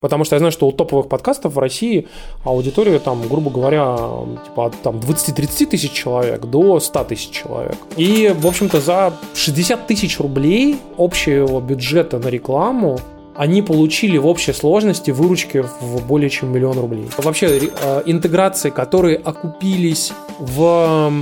[0.00, 2.06] Потому что я знаю, что у топовых подкастов в России
[2.44, 3.96] аудитория, там, грубо говоря,
[4.44, 7.76] типа от там, 20-30 тысяч человек до 100 тысяч человек.
[7.96, 12.98] И, в общем-то, за 60 тысяч рублей общего бюджета на рекламу
[13.36, 17.06] они получили в общей сложности выручки в более чем миллион рублей.
[17.16, 21.12] Вообще э, интеграции, которые окупились в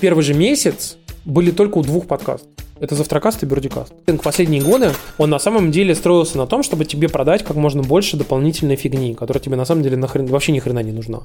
[0.00, 2.48] первый же месяц, были только у двух подкастов.
[2.80, 3.92] Это Завтракаст и Бердикаст.
[4.22, 8.16] Последние годы он на самом деле строился на том, чтобы тебе продать как можно больше
[8.16, 11.20] дополнительной фигни, которая тебе на самом деле нахрен, вообще ни хрена не нужна.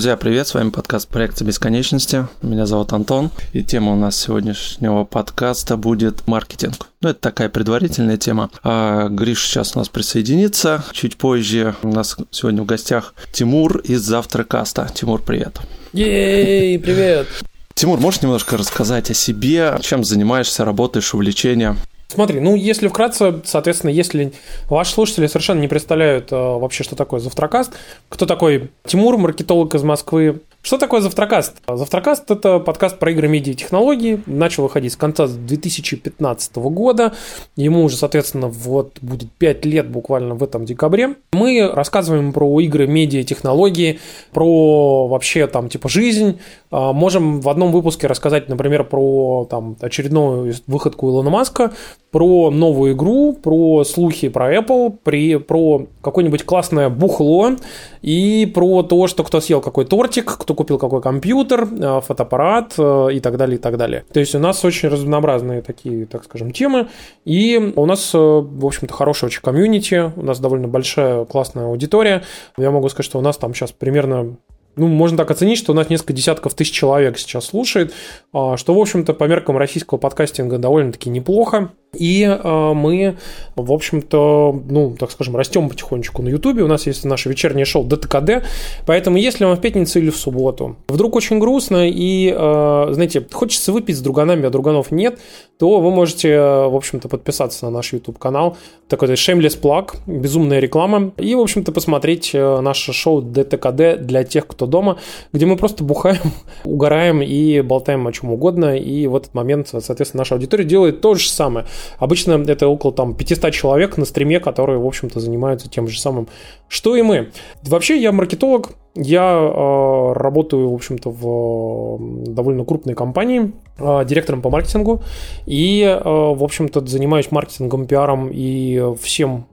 [0.00, 2.26] Друзья, привет, с вами подкаст «Проекция бесконечности».
[2.40, 6.88] Меня зовут Антон, и тема у нас сегодняшнего подкаста будет маркетинг.
[7.02, 8.48] Ну, это такая предварительная тема.
[8.62, 10.82] А Гриш сейчас у нас присоединится.
[10.92, 14.90] Чуть позже у нас сегодня в гостях Тимур из Завтракаста.
[14.94, 15.58] Тимур, привет.
[15.92, 17.26] Ей, привет.
[17.74, 21.76] Тимур, можешь немножко рассказать о себе, чем занимаешься, работаешь, увлечения?
[22.10, 24.32] Смотри, ну если вкратце, соответственно, если
[24.68, 27.72] ваши слушатели совершенно не представляют э, вообще, что такое Завтракаст,
[28.08, 31.56] кто такой Тимур, маркетолог из Москвы, что такое Завтракаст?
[31.66, 34.22] Завтракаст– это подкаст про игры, медиа и технологии.
[34.26, 37.14] Начал выходить с конца 2015 года.
[37.56, 41.14] Ему уже, соответственно, вот будет 5 лет буквально в этом декабре.
[41.32, 44.00] Мы рассказываем про игры, медиа, технологии,
[44.32, 46.38] про вообще там типа жизнь.
[46.70, 51.72] А, можем в одном выпуске рассказать, например, про там очередную выходку Илона Маска,
[52.10, 57.56] про новую игру, про слухи про Apple, при, про какое-нибудь классное бухло
[58.02, 63.08] и про то, что кто съел какой тортик, кто купил какой компьютер, э, фотоаппарат э,
[63.12, 64.04] и так далее, и так далее.
[64.12, 66.88] То есть у нас очень разнообразные такие, так скажем, темы,
[67.24, 72.22] и у нас, э, в общем-то, хорошая очень комьюнити, у нас довольно большая классная аудитория.
[72.56, 74.36] Я могу сказать, что у нас там сейчас примерно
[74.76, 77.92] ну, можно так оценить, что у нас несколько десятков тысяч человек сейчас слушает,
[78.32, 81.72] а, что, в общем-то, по меркам российского подкастинга довольно-таки неплохо.
[81.92, 83.16] И э, мы,
[83.56, 86.62] в общем-то, ну, так скажем, растем потихонечку на Ютубе.
[86.62, 88.44] У нас есть наше вечернее шоу ДТКД.
[88.86, 93.72] Поэтому, если вам в пятницу или в субботу вдруг очень грустно и, э, знаете, хочется
[93.72, 95.18] выпить с друганами, а друганов нет,
[95.58, 98.56] то вы можете, в общем-то, подписаться на наш YouTube канал.
[98.88, 101.12] Такой shameless plug, безумная реклама.
[101.18, 104.98] И, в общем-то, посмотреть э, наше шоу ДТКД для тех, кто дома,
[105.32, 106.32] где мы просто бухаем,
[106.64, 108.76] угораем и болтаем о чем угодно.
[108.76, 111.66] И в этот момент, соответственно, наша аудитория делает то же самое.
[111.98, 116.28] Обычно это около там 500 человек на стриме, которые, в общем-то, занимаются тем же самым,
[116.68, 117.30] что и мы.
[117.62, 124.50] Вообще, я маркетолог, я э, работаю, в общем-то, в довольно крупной компании, э, директором по
[124.50, 125.02] маркетингу,
[125.46, 129.46] и, э, в общем-то, занимаюсь маркетингом, пиаром и всем,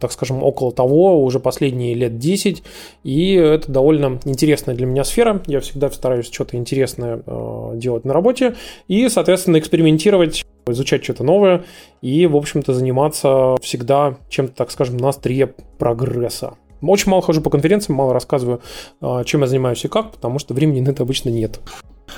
[0.00, 2.62] так скажем, около того уже последние лет 10,
[3.04, 8.14] и это довольно интересная для меня сфера, я всегда стараюсь что-то интересное э, делать на
[8.14, 8.54] работе,
[8.86, 11.64] и, соответственно, экспериментировать изучать что-то новое
[12.02, 16.54] и, в общем-то, заниматься всегда чем-то, так скажем, на острие прогресса.
[16.80, 18.60] Очень мало хожу по конференциям, мало рассказываю,
[19.00, 21.60] а, чем я занимаюсь и как, потому что времени на это обычно нет.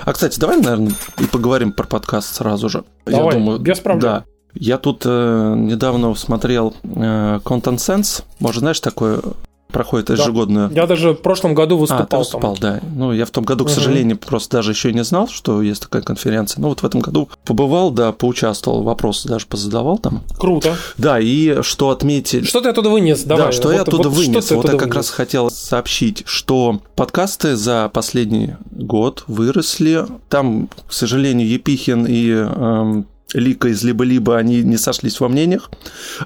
[0.05, 2.83] А, кстати, давай, наверное, и поговорим про подкаст сразу же.
[3.05, 4.01] Давай, я думаю, без проблем.
[4.01, 4.25] Да.
[4.53, 8.23] Я тут э, недавно смотрел э, Content Sense.
[8.39, 9.21] Может, знаешь, такое
[9.71, 10.07] проходит.
[10.07, 10.69] Да.
[10.73, 12.03] Я даже в прошлом году выступал.
[12.03, 12.79] А, ты выступал, там.
[12.79, 12.87] да.
[12.95, 13.73] Ну, я в том году, к угу.
[13.73, 16.61] сожалению, просто даже еще не знал, что есть такая конференция.
[16.61, 20.23] Ну, вот в этом году побывал, да, поучаствовал, вопросы даже позадавал там.
[20.37, 20.75] Круто.
[20.97, 22.47] Да, и что отметить...
[22.47, 23.23] Что ты оттуда вынес?
[23.23, 23.47] Давай.
[23.47, 24.51] Да, что вот, я оттуда вот, вынес.
[24.51, 30.05] Вот я как раз хотел сообщить, что подкасты за последний год выросли.
[30.29, 35.71] Там, к сожалению, Епихин и эм, Лика из либо-либо, они не сошлись во мнениях.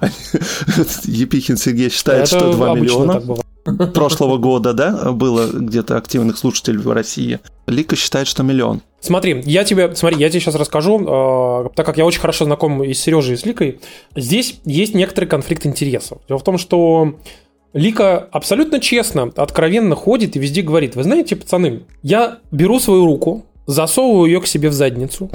[1.04, 3.22] Епихин Сергей считает, Это что 2 миллиона
[3.94, 7.40] прошлого года, да, было где-то активных слушателей в России.
[7.66, 8.82] Лика считает, что миллион.
[9.00, 12.82] Смотри, я тебе, смотри, я тебе сейчас расскажу, э, так как я очень хорошо знаком
[12.82, 13.80] и с Сережей, и с Ликой,
[14.14, 16.18] здесь есть некоторый конфликт интересов.
[16.28, 17.16] Дело в том, что
[17.72, 23.44] Лика абсолютно честно, откровенно ходит и везде говорит, вы знаете, пацаны, я беру свою руку,
[23.66, 25.30] засовываю ее к себе в задницу,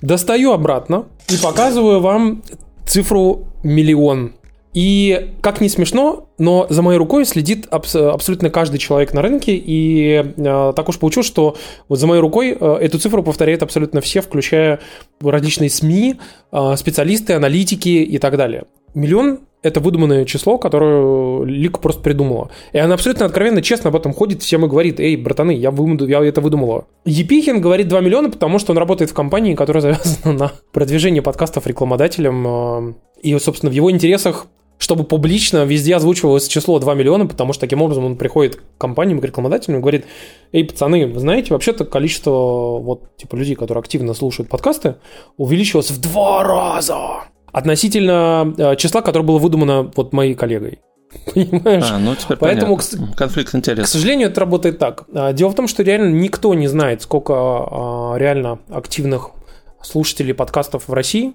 [0.00, 2.42] Достаю обратно и показываю вам
[2.86, 4.32] цифру миллион.
[4.74, 9.54] И как не смешно, но за моей рукой следит абс- абсолютно каждый человек на рынке,
[9.54, 11.56] и э, так уж получилось, что
[11.90, 14.80] вот за моей рукой э, эту цифру повторяют абсолютно все, включая
[15.20, 16.16] различные СМИ,
[16.52, 18.64] э, специалисты, аналитики и так далее.
[18.94, 22.50] Миллион– это выдуманное число, которое Лика просто придумала.
[22.72, 26.06] И она абсолютно откровенно, честно об этом ходит, всем и говорит, эй, братаны, я, вымду,
[26.06, 26.86] я это выдумала.
[27.04, 31.66] Епихин говорит 2 миллиона, потому что он работает в компании, которая завязана на продвижение подкастов
[31.66, 32.46] рекламодателям.
[32.46, 34.46] э, И, собственно, в его интересах
[34.78, 39.20] чтобы публично везде озвучивалось число 2 миллиона, потому что таким образом он приходит к компаниям,
[39.20, 40.06] к рекламодателям и говорит,
[40.50, 44.96] эй, пацаны, вы знаете, вообще-то количество вот типа людей, которые активно слушают подкасты,
[45.36, 50.80] увеличилось в два раза относительно э, числа, которое было выдумано вот моей коллегой.
[51.34, 51.84] Понимаешь?
[51.90, 53.14] А, ну теперь Поэтому, понятно.
[53.14, 53.88] конфликт К интересов.
[53.90, 55.04] сожалению, это работает так.
[55.14, 59.30] А, Дело в том, что реально никто не знает, сколько а, реально активных
[59.82, 61.34] слушателей подкастов в России.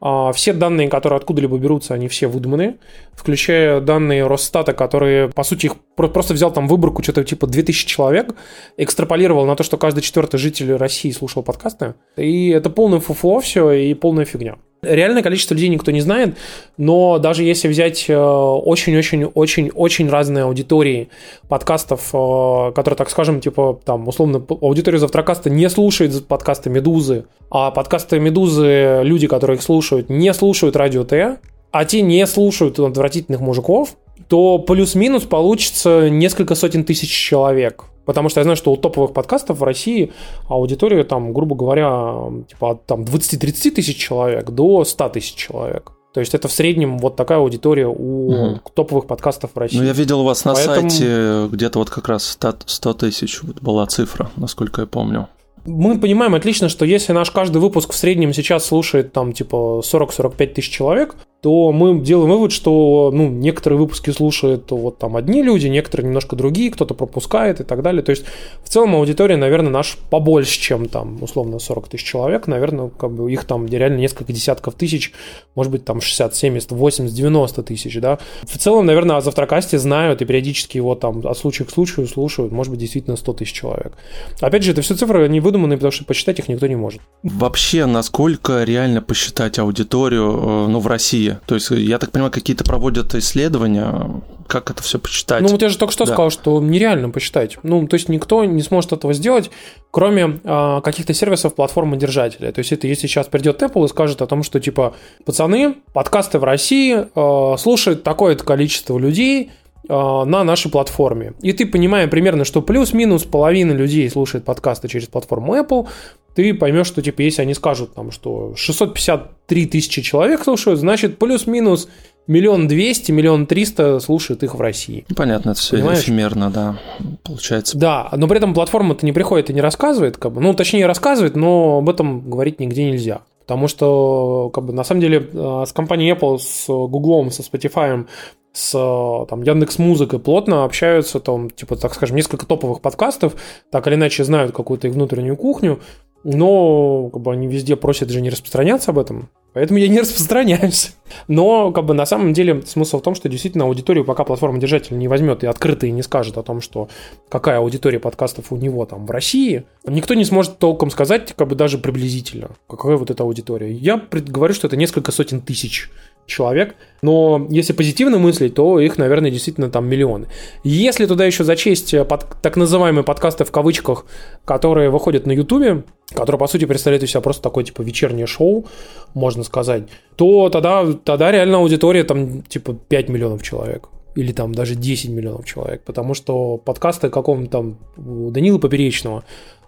[0.00, 2.76] А, Все данные, которые откуда-либо берутся, они все выдуманы,
[3.14, 7.86] включая данные Росстата, которые, по сути, их про- просто взял там выборку, что-то типа 2000
[7.88, 8.34] человек,
[8.76, 11.94] экстраполировал на то, что каждый четвертый житель России слушал подкасты.
[12.16, 14.56] И это полное фуфло все и полная фигня.
[14.82, 16.36] Реальное количество людей никто не знает,
[16.76, 21.08] но даже если взять э, очень-очень-очень-очень разные аудитории
[21.48, 27.70] подкастов, э, которые, так скажем, типа, там, условно, аудитория Завтракаста не слушает подкасты «Медузы», а
[27.70, 31.38] подкасты «Медузы» люди, которые их слушают, не слушают «Радио Т»,
[31.70, 33.96] а те не слушают отвратительных мужиков,
[34.28, 37.84] то плюс-минус получится несколько сотен тысяч человек.
[38.06, 40.12] Потому что я знаю, что у топовых подкастов в России
[40.48, 42.14] аудитория, там, грубо говоря,
[42.48, 45.92] типа от там, 20-30 тысяч человек до 100 тысяч человек.
[46.14, 48.60] То есть это в среднем вот такая аудитория у Мгм.
[48.74, 49.76] топовых подкастов в России.
[49.78, 53.42] Ну, я видел у вас на Поэтому- сайте где-то вот как раз 100 100 тысяч
[53.42, 55.28] вот была цифра, насколько я помню.
[55.66, 60.54] Мы понимаем отлично, что если наш каждый выпуск в среднем сейчас слушает там типа 40-45
[60.54, 65.66] тысяч человек, то мы делаем вывод, что ну, некоторые выпуски слушают вот там одни люди,
[65.68, 68.02] некоторые немножко другие, кто-то пропускает и так далее.
[68.02, 68.24] То есть
[68.64, 72.46] в целом аудитория, наверное, наш побольше, чем там условно 40 тысяч человек.
[72.46, 75.12] Наверное, как бы их там реально несколько десятков тысяч,
[75.54, 78.18] может быть там 60, 70, 80, 90 тысяч, да.
[78.42, 82.50] В целом, наверное, о Завтракасте знают и периодически его там от случая к случаю слушают,
[82.52, 83.92] может быть, действительно 100 тысяч человек.
[84.40, 87.00] Опять же, это все цифры, они выдуманные, потому что посчитать их никто не может.
[87.22, 91.25] Вообще, насколько реально посчитать аудиторию э, ну, в России?
[91.46, 95.42] То есть, я так понимаю, какие-то проводят исследования, как это все посчитать?
[95.42, 96.12] Ну, вот я же только что Да.
[96.12, 97.58] сказал, что нереально посчитать.
[97.62, 99.50] Ну, то есть никто не сможет этого сделать,
[99.90, 102.52] кроме а, каких-то сервисов платформы держателя.
[102.52, 104.94] То есть это если сейчас придет Apple и скажет о том, что типа,
[105.24, 109.50] пацаны, подкасты в России а, слушают такое-то количество людей
[109.88, 111.34] а, на нашей платформе.
[111.42, 115.88] И ты, понимая примерно, что плюс-минус половина людей слушает подкасты через платформу Apple,
[116.36, 121.88] ты поймешь, что типа, если они скажут там, что 653 тысячи человек слушают, значит плюс-минус
[122.26, 125.06] миллион двести, миллион триста слушают их в России.
[125.08, 126.00] Ну, Понятно, это все Понимаешь?
[126.00, 126.78] эфемерно, да,
[127.24, 127.78] получается.
[127.78, 131.36] Да, но при этом платформа-то не приходит и не рассказывает, как бы, ну, точнее, рассказывает,
[131.36, 133.22] но об этом говорить нигде нельзя.
[133.40, 138.06] Потому что, как бы, на самом деле, э, с компанией Apple, с Google, со Spotify,
[138.52, 143.36] с э, там, Яндекс Музыкой плотно общаются, там, типа, так скажем, несколько топовых подкастов,
[143.70, 145.80] так или иначе знают какую-то их внутреннюю кухню,
[146.26, 150.96] но как бы они везде просят же не распространяться об этом, поэтому я не распространяюсь.
[151.28, 154.98] Но как бы на самом деле смысл в том, что действительно аудиторию пока платформа держатель
[154.98, 156.88] не возьмет и открыто и не скажет о том, что
[157.28, 161.54] какая аудитория подкастов у него там в России, никто не сможет толком сказать, как бы
[161.54, 163.72] даже приблизительно, какая вот эта аудитория.
[163.72, 165.90] Я говорю, что это несколько сотен тысяч
[166.26, 170.26] человек, но если позитивно мыслить, то их, наверное, действительно там миллионы.
[170.64, 174.06] Если туда еще зачесть э, под, так называемые подкасты в кавычках,
[174.44, 175.84] которые выходят на Ютубе,
[176.16, 178.66] которые, по сути, представляют из себя просто такое, типа, вечернее шоу,
[179.14, 179.84] можно сказать,
[180.16, 183.88] то тогда, тогда реально аудитория там, типа, 5 миллионов человек.
[184.16, 185.82] Или там даже 10 миллионов человек.
[185.84, 189.24] Потому что подкасты какого-нибудь там у Данила Поперечного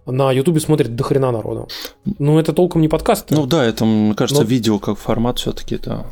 [0.07, 1.69] на Ютубе смотрит до хрена народу.
[2.19, 3.27] Ну, это толком не подкаст.
[3.31, 6.07] Ну да, это, мне кажется, Ну- видео как формат все-таки это.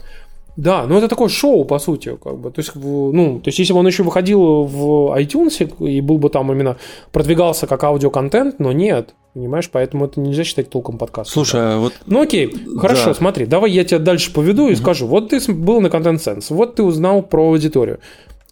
[0.57, 2.51] Да, ну это такое шоу, по сути, как бы.
[2.51, 6.31] То есть, ну, то есть, если бы он еще выходил в iTunes и был бы
[6.31, 6.77] там именно
[7.13, 11.33] продвигался как аудиоконтент, но нет, понимаешь, поэтому это нельзя считать толком подкастом.
[11.35, 13.15] Слушай, а вот Ну окей, хорошо, Да.
[13.15, 15.07] смотри, давай я тебя дальше поведу и скажу.
[15.07, 18.01] Вот ты был на Content Sense, вот ты узнал про аудиторию.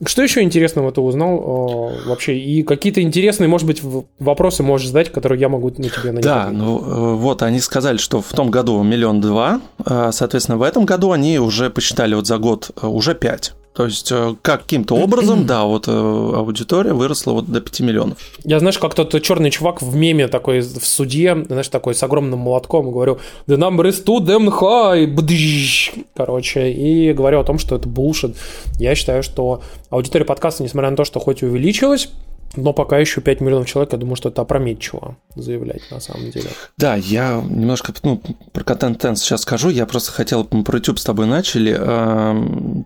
[0.04, 2.36] Что еще интересного ты узнал э, вообще?
[2.36, 3.80] И какие-то интересные, может быть,
[4.18, 7.60] вопросы можешь задать, которые я могу на тебе на них Да, ну э, вот они
[7.60, 12.14] сказали, что в том году миллион два, э, соответственно, в этом году они уже посчитали
[12.14, 13.54] вот за год э, уже 5.
[13.74, 18.18] То есть э, каким-то образом, да, вот э, аудитория выросла вот до 5 миллионов.
[18.44, 22.38] Я, знаешь, как тот черный чувак в меме такой в суде, знаешь, такой с огромным
[22.38, 25.92] молотком, говорю, the number is too damn high, бдыщ».
[26.14, 28.36] короче, и говорю о том, что это булшит.
[28.78, 32.10] Я считаю, что аудитория подкаста, несмотря на то, что хоть и увеличилась,
[32.56, 36.48] но пока еще 5 миллионов человек, я думаю, что это опрометчиво заявлять на самом деле.
[36.76, 38.20] Да, я немножко ну,
[38.52, 39.70] про контент Tense сейчас скажу.
[39.70, 41.74] Я просто хотел, про YouTube с тобой начали.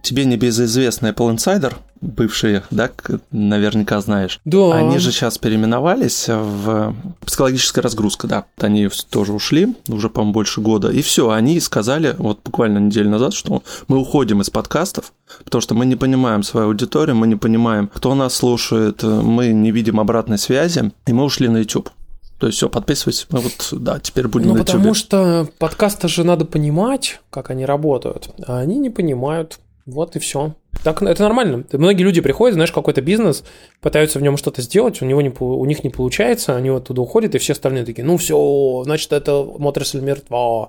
[0.02, 2.90] Тебе небезызвестный Apple Insider бывшие, да,
[3.30, 4.40] наверняка знаешь.
[4.44, 4.74] Да.
[4.74, 8.44] Они же сейчас переименовались в психологическая разгрузка, да.
[8.58, 10.90] Они тоже ушли, уже, по-моему, больше года.
[10.90, 15.12] И все, они сказали, вот буквально неделю назад, что мы уходим из подкастов,
[15.44, 19.70] потому что мы не понимаем свою аудиторию, мы не понимаем, кто нас слушает, мы не
[19.70, 21.90] видим обратной связи, и мы ушли на YouTube.
[22.38, 23.26] То есть все, подписывайтесь.
[23.30, 27.66] Мы вот, да, теперь будем ну, на потому что подкасты же надо понимать, как они
[27.66, 29.58] работают, а они не понимают.
[29.88, 30.54] Вот и все.
[30.84, 31.64] Так это нормально.
[31.72, 33.42] Многие люди приходят, знаешь, какой-то бизнес,
[33.80, 37.34] пытаются в нем что-то сделать, у, него не, у них не получается, они оттуда уходят,
[37.34, 40.68] и все остальные такие, ну все, значит, это отрасль мертва.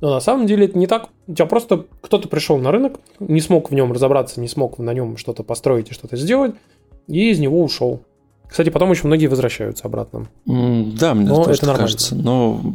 [0.00, 1.08] Но на самом деле это не так.
[1.28, 4.92] У тебя просто кто-то пришел на рынок, не смог в нем разобраться, не смог на
[4.92, 6.54] нем что-то построить и что-то сделать,
[7.06, 8.02] и из него ушел.
[8.48, 10.28] Кстати, потом очень многие возвращаются обратно.
[10.46, 11.86] Да, мне Но тоже это нормально.
[11.86, 12.14] кажется.
[12.14, 12.74] Но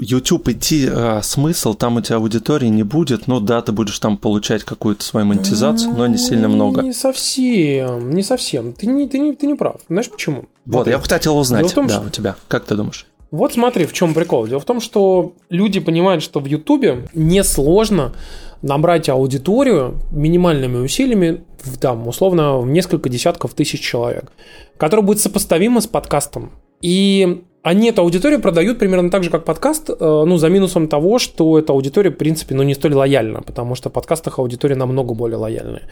[0.00, 3.26] YouTube идти а, смысл, там у тебя аудитории не будет.
[3.26, 6.82] Ну да, ты будешь там получать какую-то свою монетизацию, но не сильно много.
[6.82, 8.72] Не совсем, не совсем.
[8.72, 9.76] Ты не, ты не, ты не прав.
[9.88, 10.44] Знаешь почему?
[10.64, 10.92] Вот, Смотри.
[10.92, 12.06] я хотел узнать, том, да, что...
[12.06, 12.36] у тебя.
[12.48, 13.06] Как ты думаешь?
[13.32, 14.46] Вот смотри, в чем прикол.
[14.46, 18.12] Дело в том, что люди понимают, что в YouTube несложно
[18.60, 24.30] набрать аудиторию минимальными усилиями, в, там, условно, в несколько десятков тысяч человек,
[24.76, 26.52] которая будет сопоставима с подкастом.
[26.82, 31.18] И они эту аудиторию продают примерно так же, как подкаст, э, ну, за минусом того,
[31.18, 35.14] что эта аудитория, в принципе, ну, не столь лояльна, потому что в подкастах аудитория намного
[35.14, 35.82] более лояльная.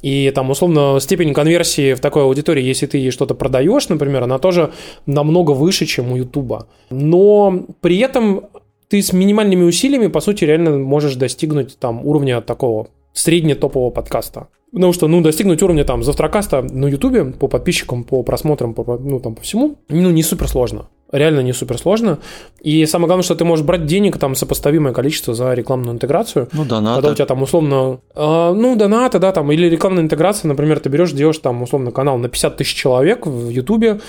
[0.00, 4.72] И там, условно, степень конверсии в такой аудитории, если ты что-то продаешь, например, она тоже
[5.06, 6.68] намного выше, чем у Ютуба.
[6.90, 8.46] Но при этом
[8.88, 14.48] ты с минимальными усилиями, по сути, реально можешь достигнуть там уровня такого средне-топового подкаста.
[14.72, 19.18] Потому что, ну, достигнуть уровня там завтракаста на Ютубе по подписчикам, по просмотрам, по, ну,
[19.18, 20.88] там, по всему, ну, не супер сложно.
[21.10, 22.18] Реально не супер сложно.
[22.60, 26.48] И самое главное, что ты можешь брать денег, там, сопоставимое количество за рекламную интеграцию.
[26.52, 26.96] Ну, донаты.
[26.96, 30.90] Когда у тебя там условно, э, ну, донаты, да, там, или рекламная интеграция, например, ты
[30.90, 34.00] берешь, делаешь там, условно, канал на 50 тысяч человек в Ютубе,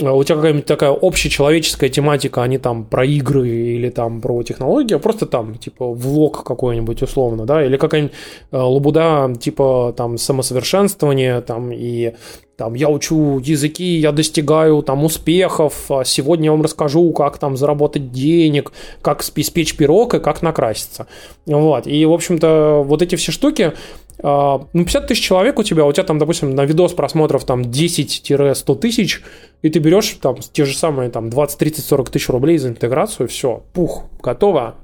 [0.00, 4.42] а у тебя какая-нибудь такая общечеловеческая тематика, а не там про игры или там про
[4.42, 8.14] технологии, а просто там, типа, влог какой-нибудь условно, да, или какая-нибудь
[8.52, 12.14] э, лабуда, типа, там, самосовершенствование, там, и
[12.58, 17.56] там, я учу языки, я достигаю там успехов, а сегодня я вам расскажу, как там
[17.56, 21.06] заработать денег, как испечь пирог и как накраситься.
[21.46, 23.74] Вот, и, в общем-то, вот эти все штуки,
[24.20, 27.62] а, ну, 50 тысяч человек у тебя, у тебя там, допустим, на видос просмотров там
[27.62, 29.22] 10-100 тысяч,
[29.62, 33.28] и ты берешь там те же самые там 20, 30, 40 тысяч рублей за интеграцию,
[33.28, 34.74] все, пух, готово,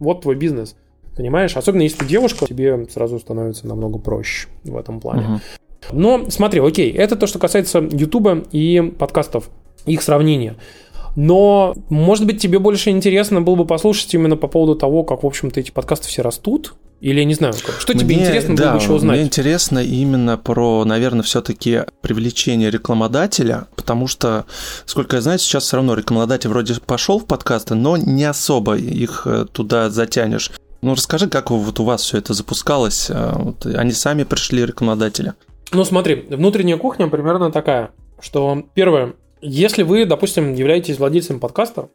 [0.00, 0.74] вот твой бизнес.
[1.16, 1.56] Понимаешь?
[1.56, 5.22] Особенно если ты девушка, тебе сразу становится намного проще в этом плане.
[5.22, 5.40] Uh-huh.
[5.92, 9.50] Но смотри, окей, это то, что касается Ютуба и подкастов,
[9.86, 10.56] их сравнения.
[11.16, 15.26] Но, может быть, тебе больше интересно было бы послушать именно по поводу того, как, в
[15.26, 18.82] общем-то, эти подкасты все растут, или не знаю, что тебе мне, интересно да, было бы
[18.82, 19.16] еще узнать?
[19.16, 24.44] Мне интересно именно про, наверное, все-таки привлечение рекламодателя, потому что,
[24.84, 29.22] сколько я знаю, сейчас все равно рекламодатель вроде пошел в подкасты, но не особо их
[29.24, 30.52] э, туда затянешь.
[30.82, 33.06] Ну, расскажи, как вот у вас все это запускалось?
[33.08, 35.32] Э, вот они сами пришли, рекламодатели?
[35.72, 41.90] Ну, смотри, внутренняя кухня примерно такая, что первое, если вы, допустим, являетесь владельцем подкаста,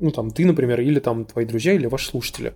[0.00, 2.54] ну, там, ты, например, или там твои друзья, или ваши слушатели,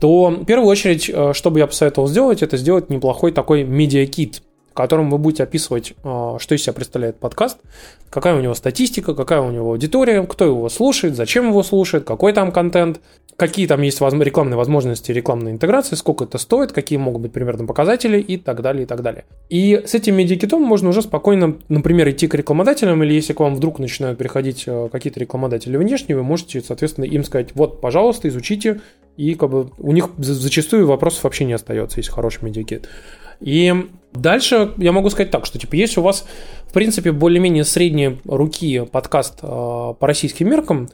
[0.00, 4.42] то в первую очередь, э, что бы я посоветовал сделать, это сделать неплохой такой медиакит,
[4.78, 7.58] котором вы будете описывать, э, что из себя представляет подкаст,
[8.10, 12.32] какая у него статистика, какая у него аудитория, кто его слушает, зачем его слушает, какой
[12.32, 13.00] там контент,
[13.36, 18.20] какие там есть рекламные возможности рекламной интеграции, сколько это стоит, какие могут быть примерно показатели
[18.20, 19.24] и так далее, и так далее.
[19.48, 23.56] И с этим медиакитом можно уже спокойно, например, идти к рекламодателям, или если к вам
[23.56, 28.80] вдруг начинают приходить э, какие-то рекламодатели внешние, вы можете, соответственно, им сказать, вот, пожалуйста, изучите,
[29.16, 32.88] и как бы у них зачастую вопросов вообще не остается, если хороший медиакит.
[33.40, 33.74] И
[34.12, 36.26] дальше я могу сказать так, что типа если у вас
[36.66, 40.88] в принципе более-менее средние руки подкаст э, по российским меркам,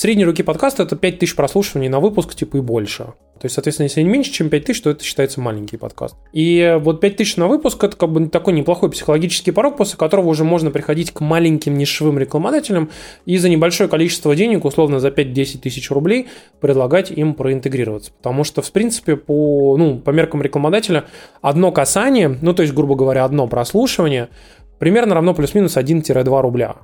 [0.00, 3.02] Средние руки подкаста это 5000 прослушиваний на выпуск, типа и больше.
[3.38, 6.16] То есть, соответственно, если не меньше, чем 5000, то это считается маленький подкаст.
[6.32, 10.42] И вот 5000 на выпуск– это как бы такой неплохой психологический порог, после которого уже
[10.42, 12.88] можно приходить к маленьким нишевым рекламодателям
[13.26, 16.28] и за небольшое количество денег, условно за 5-10 тысяч рублей,
[16.60, 18.10] предлагать им проинтегрироваться.
[18.16, 21.04] Потому что, в принципе, по, ну, по меркам рекламодателя
[21.42, 24.30] одно касание, ну, то есть, грубо говоря, одно прослушивание
[24.78, 26.76] примерно равно плюс-минус 1-2 рубля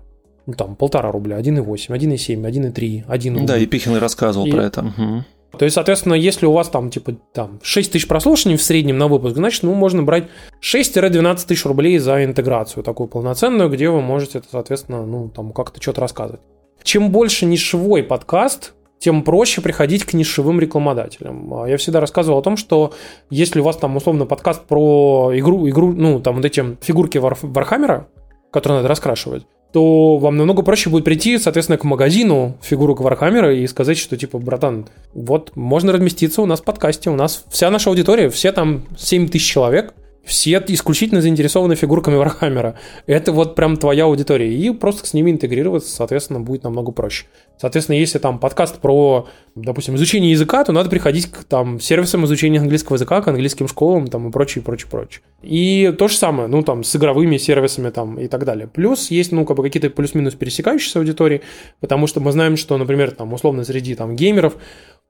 [0.47, 3.47] ну, там, полтора рубля, 1,8, 1,7, 1,3, 1 рубль.
[3.47, 4.51] Да, и Пихин рассказывал и...
[4.53, 4.81] про это.
[4.83, 5.25] Угу.
[5.59, 9.09] То есть, соответственно, если у вас там, типа, там 6 тысяч прослушаний в среднем на
[9.09, 10.25] выпуск, значит, ну, можно брать
[10.63, 16.03] 6-12 тысяч рублей за интеграцию такую полноценную, где вы можете, соответственно, ну, там, как-то что-то
[16.03, 16.41] рассказывать.
[16.83, 21.53] Чем больше нишевой подкаст, тем проще приходить к нишевым рекламодателям.
[21.55, 22.93] А Я всегда рассказывал о том, что
[23.31, 28.09] если у вас там условно подкаст про игру, игру ну, там вот эти фигурки Warhammer'а,
[28.51, 29.47] которые надо раскрашивать,
[29.77, 34.39] то вам намного проще будет прийти, соответственно, к магазину фигурок Warhammer'а и сказать, что типа,
[34.39, 38.85] братан, вот можно разместиться у нас в подкасте, у нас вся наша аудитория, все там
[38.97, 39.93] 7 тысяч человек–
[40.27, 42.75] все исключительно заинтересованы фигурками Warhammer'а.
[43.07, 44.53] Это вот прям твоя аудитория.
[44.53, 47.27] И просто с ними интегрироваться, соответственно, будет намного проще.
[47.59, 52.59] Соответственно, если там подкаст про, допустим, изучение языка, то надо приходить к там, сервисам изучения
[52.59, 55.23] английского языка, к английским школам там, и прочее, прочее, прочее.
[55.43, 58.67] И то же самое, ну, там, с игровыми сервисами там, и так далее.
[58.67, 61.43] Плюс есть, ну, как бы какие-то плюс-минус пересекающиеся аудитории,
[61.81, 64.57] потому что мы знаем, что, например, там, условно, среди там, геймеров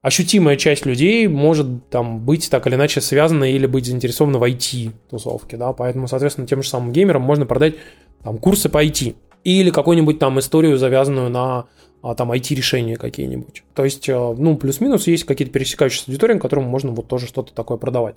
[0.06, 5.56] ощутимая часть людей может там быть так или иначе связана или быть заинтересована в IT-тусовке,
[5.56, 7.75] да, поэтому, соответственно, тем же самым геймерам можно продать
[8.22, 11.66] там курсы по IT или какую-нибудь там историю, завязанную на
[12.02, 13.64] а, там IT-решения какие-нибудь.
[13.75, 17.76] То есть, э, ну, плюс-минус есть какие-то пересекающиеся аудитории, которым можно вот тоже что-то такое
[17.76, 18.14] продавать.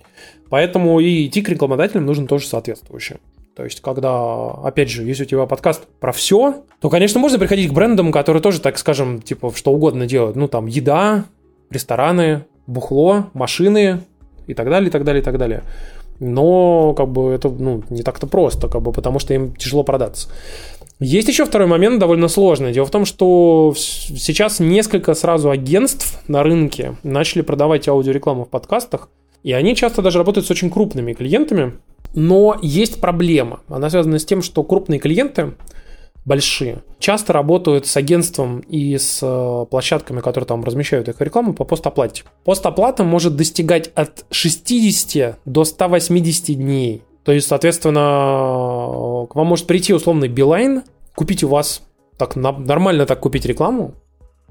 [0.48, 3.18] Поэтому и идти к рекламодателям нужно тоже соответствующее.
[3.56, 7.68] То есть, когда, опять же, если у тебя подкаст про все, то, конечно, можно приходить
[7.68, 10.36] к брендам, которые тоже, так скажем, типа, что угодно делают.
[10.36, 11.24] Ну, там, еда,
[11.70, 14.00] рестораны, бухло, машины
[14.46, 15.62] и так далее, и так далее, и так далее.
[16.18, 20.28] Но как бы это ну, не так-то просто, как бы, потому что им тяжело продаться.
[20.98, 22.72] Есть еще второй момент, довольно сложный.
[22.72, 29.08] Дело в том, что сейчас несколько сразу агентств на рынке начали продавать аудиорекламу в подкастах,
[29.42, 31.78] и они часто даже работают с очень крупными клиентами.
[32.12, 33.60] Но есть проблема.
[33.68, 35.54] Она связана с тем, что крупные клиенты
[36.30, 41.64] большие, часто работают с агентством и с э, площадками, которые там размещают их рекламу по
[41.64, 42.22] постоплате.
[42.44, 47.02] Постоплата может достигать от 60 до 180 дней.
[47.24, 50.84] То есть, соответственно, к вам может прийти условный Билайн,
[51.16, 51.82] купить у вас
[52.16, 53.94] так нормально так купить рекламу,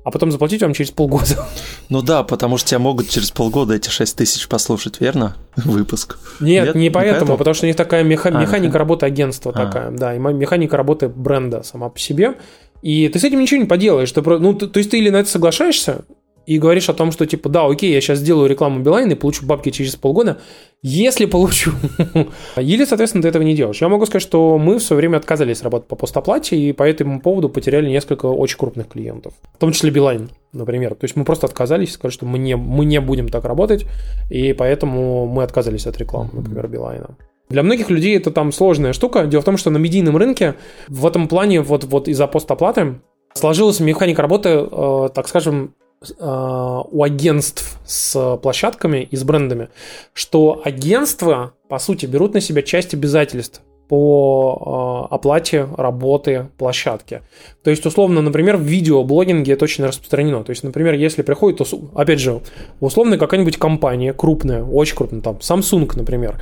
[0.10, 1.48] а потом заплатить вам через полгода.
[1.89, 5.36] Ну да, потому что тебя могут через полгода эти 6 тысяч послушать, верно?
[5.56, 6.18] Выпуск.
[6.39, 9.06] Нет, Нет не, поэтому, поэтому, потому что у них такая меха- а, механика а, работы
[9.06, 9.65] агентства а.
[9.65, 12.36] такая, да, и механика работы бренда сама по себе.
[12.82, 14.12] И ты с этим ничего не поделаешь.
[14.12, 16.06] Ты, ну, то есть ты или на это соглашаешься,
[16.49, 19.45] и говоришь о том, что типа, да, окей, я сейчас сделаю рекламу Билайн и получу
[19.45, 20.39] бабки через полгода,
[20.81, 21.71] если получу.
[22.57, 23.79] Или, соответственно, ты этого не делаешь.
[23.81, 27.21] Я могу сказать, что мы в свое время отказались работать по постоплате, и по этому
[27.21, 29.33] поводу потеряли несколько очень крупных клиентов.
[29.53, 30.95] В том числе Билайн, например.
[30.95, 33.85] То есть мы просто отказались, сказали, что мы не, мы не будем так работать,
[34.31, 37.15] и поэтому мы отказались от рекламы, например, Билайна.
[37.49, 39.27] Для многих людей это там сложная штука.
[39.27, 40.55] Дело в том, что на медийном рынке
[40.88, 43.01] в этом плане вот, вот из-за постоплаты
[43.35, 49.67] сложилась механика работы, э, так скажем, у агентств с площадками и с брендами,
[50.13, 57.23] что агентства, по сути, берут на себя часть обязательств по э, оплате работы площадки.
[57.63, 60.43] То есть, условно, например, в видеоблогинге это очень распространено.
[60.43, 61.59] То есть, например, если приходит,
[61.95, 62.41] опять же,
[62.79, 66.39] условно какая-нибудь компания крупная, очень крупная, там, Samsung, например,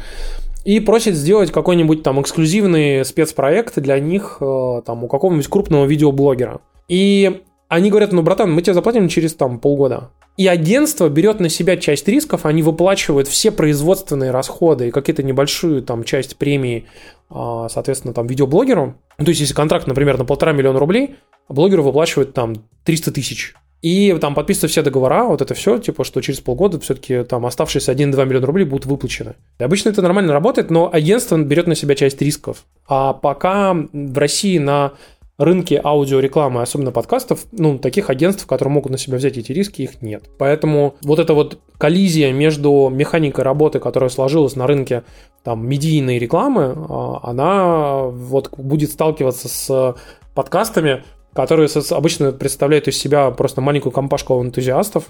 [0.66, 6.60] и просит сделать какой-нибудь там эксклюзивный спецпроект для них, э, там, у какого-нибудь крупного видеоблогера.
[6.90, 10.12] И они говорят, ну, братан, мы тебе заплатим через там полгода.
[10.38, 15.82] И агентство берет на себя часть рисков, они выплачивают все производственные расходы и какие-то небольшую
[15.82, 16.86] там часть премии,
[17.30, 18.96] а, соответственно, там видеоблогеру.
[19.18, 21.16] То есть, если контракт, например, на полтора миллиона рублей,
[21.50, 23.56] блогеру выплачивают там 300 тысяч.
[23.82, 27.92] И там подписываются все договора, вот это все, типа, что через полгода все-таки там оставшиеся
[27.92, 29.36] 1-2 миллиона рублей будут выплачены.
[29.60, 32.66] И обычно это нормально работает, но агентство берет на себя часть рисков.
[32.88, 34.94] А пока в России на
[35.38, 40.02] рынке аудиорекламы, особенно подкастов, ну, таких агентств, которые могут на себя взять эти риски, их
[40.02, 40.30] нет.
[40.38, 45.04] Поэтому вот эта вот коллизия между механикой работы, которая сложилась на рынке
[45.44, 49.96] там медийной рекламы, а, она вот будет сталкиваться с
[50.34, 55.10] подкастами, которые обычно представляют из себя просто маленькую компашку энтузиастов,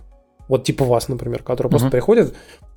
[0.49, 1.71] вот типа вас, например, которые uh-huh.
[1.71, 2.33] просто приходят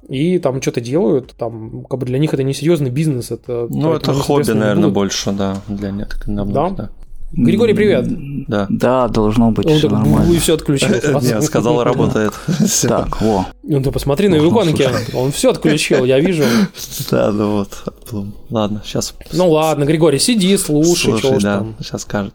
[0.09, 3.95] и там что-то делают, там как бы для них это не серьезный бизнес, это ну
[3.95, 4.95] это хобби, наверное, будут.
[4.95, 6.53] больше, да, для некоторых.
[6.53, 6.71] Да.
[6.71, 6.91] да.
[7.33, 8.07] Григорий, привет.
[8.49, 8.67] Да.
[8.69, 10.33] Да, должно быть все нормально.
[10.33, 10.89] И все отключил.
[11.23, 12.33] Нет, сказал, работает.
[12.83, 13.47] Так, во.
[13.63, 16.45] Ну ты посмотри на его иконке, он все отключил, я вижу.
[17.11, 18.25] Да, ну вот.
[18.51, 19.15] Ладно, сейчас.
[19.33, 22.35] Ну ладно, Григорий, сиди, слушай, что да, сейчас скажет.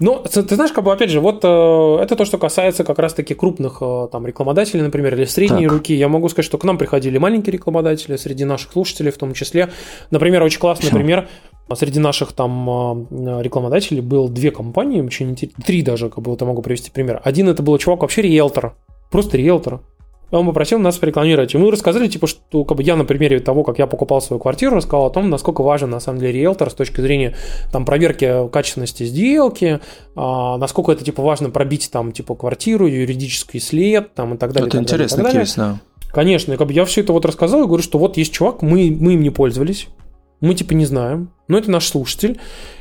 [0.00, 2.98] Ну, ты, ты знаешь, как бы, опять же, вот э, это то, что касается как
[2.98, 5.72] раз-таки крупных э, там рекламодателей, например, или средней так.
[5.72, 5.94] руки.
[5.94, 9.70] Я могу сказать, что к нам приходили маленькие рекламодатели, среди наших слушателей в том числе.
[10.10, 11.00] Например, очень классный Почему?
[11.00, 11.28] пример.
[11.74, 16.40] Среди наших там э, рекламодателей был две компании, очень интересные, три даже, как бы, вот
[16.40, 17.20] я могу привести пример.
[17.24, 18.74] Один это был чувак вообще риэлтор,
[19.10, 19.80] просто риэлтор.
[20.38, 21.54] Он попросил нас порекламировать.
[21.54, 24.40] И мы рассказали, типа, что как бы я на примере того, как я покупал свою
[24.40, 27.34] квартиру, рассказал о том, насколько важен на самом деле риэлтор с точки зрения
[27.72, 29.80] там проверки качественности сделки,
[30.16, 34.68] а, насколько это типа важно пробить там типа квартиру, юридический след там и так далее.
[34.68, 35.80] Это интересный кейс, да.
[36.12, 38.96] Конечно, как бы я все это вот рассказал и говорю, что вот есть чувак, мы,
[38.98, 39.88] мы им не пользовались,
[40.40, 42.38] мы типа не знаем, но это наш слушатель,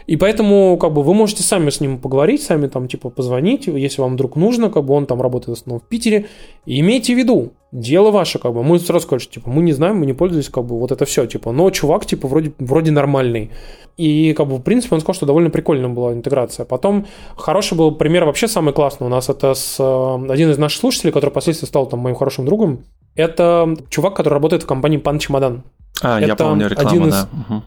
[0.08, 4.02] и поэтому как бы вы можете сами с ним поговорить, сами там типа позвонить, если
[4.02, 6.28] вам вдруг нужно, как бы он там работает в основном в Питере,
[6.66, 9.98] и имейте в виду, дело ваше, как бы, мы сразу что типа мы не знаем,
[9.98, 13.52] мы не пользовались, как бы вот это все, типа, но чувак типа вроде, вроде нормальный,
[13.98, 16.66] и как бы в принципе он сказал, что довольно прикольная была интеграция.
[16.66, 20.80] Потом хороший был пример вообще самый классный у нас, это с э, один из наших
[20.80, 25.20] слушателей, который впоследствии стал там моим хорошим другом, это чувак, который работает в компании Пан
[25.20, 25.64] Чемодан.
[26.02, 27.14] А, это я помню рекламу, один из...
[27.14, 27.30] да.
[27.50, 27.64] Угу.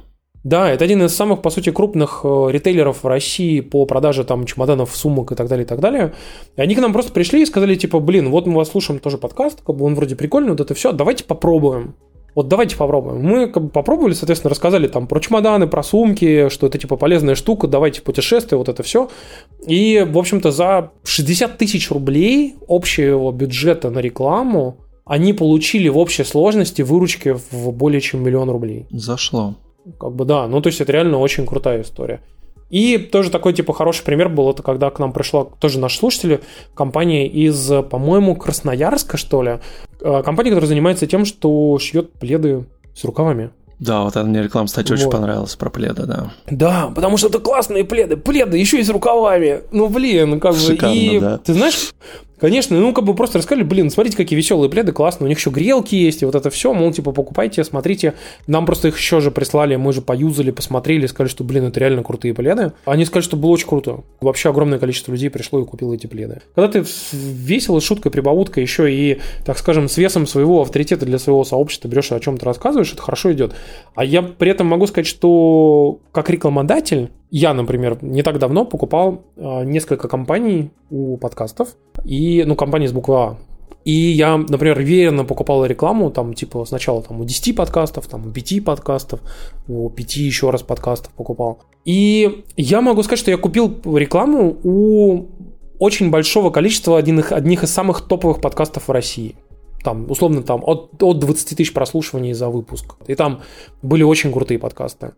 [0.47, 4.47] Да, это один из самых, по сути, крупных э, ритейлеров в России по продаже там
[4.47, 6.15] чемоданов, сумок и так далее, и так далее.
[6.57, 9.19] И они к нам просто пришли и сказали, типа, блин, вот мы вас слушаем тоже
[9.19, 11.97] подкаст, как бы он вроде прикольный, вот это все, давайте попробуем.
[12.37, 13.23] Вот давайте попробуем.
[13.23, 17.35] Мы как бы попробовали, соответственно, рассказали там про чемоданы, про сумки, что это типа полезная
[17.35, 19.11] штука, давайте путешествия, вот это все.
[19.67, 26.23] И, в общем-то, за 60 тысяч рублей общего бюджета на рекламу они получили в общей
[26.23, 28.87] сложности выручки в более чем миллион рублей.
[28.91, 29.57] Зашло.
[29.99, 32.21] Как бы да, ну то есть это реально очень крутая история.
[32.69, 36.41] И тоже такой, типа, хороший пример был, это когда к нам пришла тоже наш слушатель,
[36.75, 39.61] компания из, по-моему, Красноярска, что ли.
[40.01, 43.51] Э, компания, которая занимается тем, что шьет пледы с рукавами.
[43.79, 44.99] Да, вот эта мне реклама, кстати, вот.
[44.99, 46.33] очень понравилась про пледы, да.
[46.51, 49.61] Да, потому что это классные пледы, пледы еще и с рукавами.
[49.71, 51.01] Ну, блин, как Шикарно, бы.
[51.01, 51.39] И да.
[51.39, 51.93] ты знаешь,
[52.39, 55.51] Конечно, ну как бы просто рассказали, блин, смотрите, какие веселые пледы, классно, у них еще
[55.51, 58.15] грелки есть, и вот это все, мол, типа, покупайте, смотрите.
[58.47, 62.03] Нам просто их еще же прислали, мы же поюзали, посмотрели, сказали, что, блин, это реально
[62.03, 62.73] крутые пледы.
[62.85, 64.05] Они сказали, что было очень круто.
[64.21, 66.43] Вообще огромное количество людей пришло и купило эти пледы.
[66.55, 71.45] Когда ты весело, шуткой, прибауткой, еще и, так скажем, с весом своего авторитета для своего
[71.45, 73.55] сообщества берешь и о чем-то рассказываешь, это хорошо идет.
[73.95, 79.23] А я при этом могу сказать, что как рекламодатель, я, например, не так давно покупал
[79.37, 83.37] э, несколько компаний у подкастов, и, ну, компании с буквы А.
[83.85, 88.31] И я, например, верно покупал рекламу, там, типа, сначала там у 10 подкастов, там, у
[88.31, 89.21] 5 подкастов,
[89.69, 91.63] у 5 еще раз подкастов покупал.
[91.85, 95.27] И я могу сказать, что я купил рекламу у
[95.79, 99.37] очень большого количества одних, одних из самых топовых подкастов в России.
[99.85, 102.97] Там, условно, там, от, от 20 тысяч прослушиваний за выпуск.
[103.07, 103.43] И там
[103.83, 105.13] были очень крутые подкасты.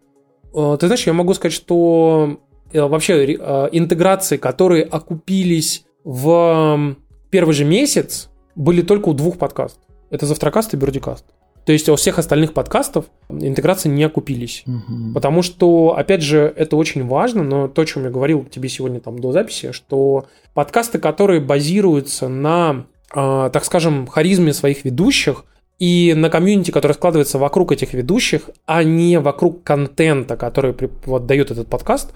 [0.55, 2.39] Э, ты знаешь, я могу сказать, что
[2.73, 6.97] э, вообще э, интеграции, которые окупились в
[7.31, 9.83] первый же месяц, были только у двух подкастов.
[10.11, 11.25] Это Завтракаст и Бердикаст.
[11.69, 14.65] То есть у всех остальных подкастов интеграции не окупились.
[14.67, 15.13] Угу.
[15.13, 19.01] Потому что, опять же, это очень важно, но то, о чем я говорил тебе сегодня
[19.01, 25.45] там до записи, что подкасты, которые базируются на, э, так скажем, харизме своих ведущих,
[25.79, 30.75] и на комьюнити, которое складывается вокруг этих ведущих, а не вокруг контента, который
[31.07, 32.13] вот, дает этот подкаст,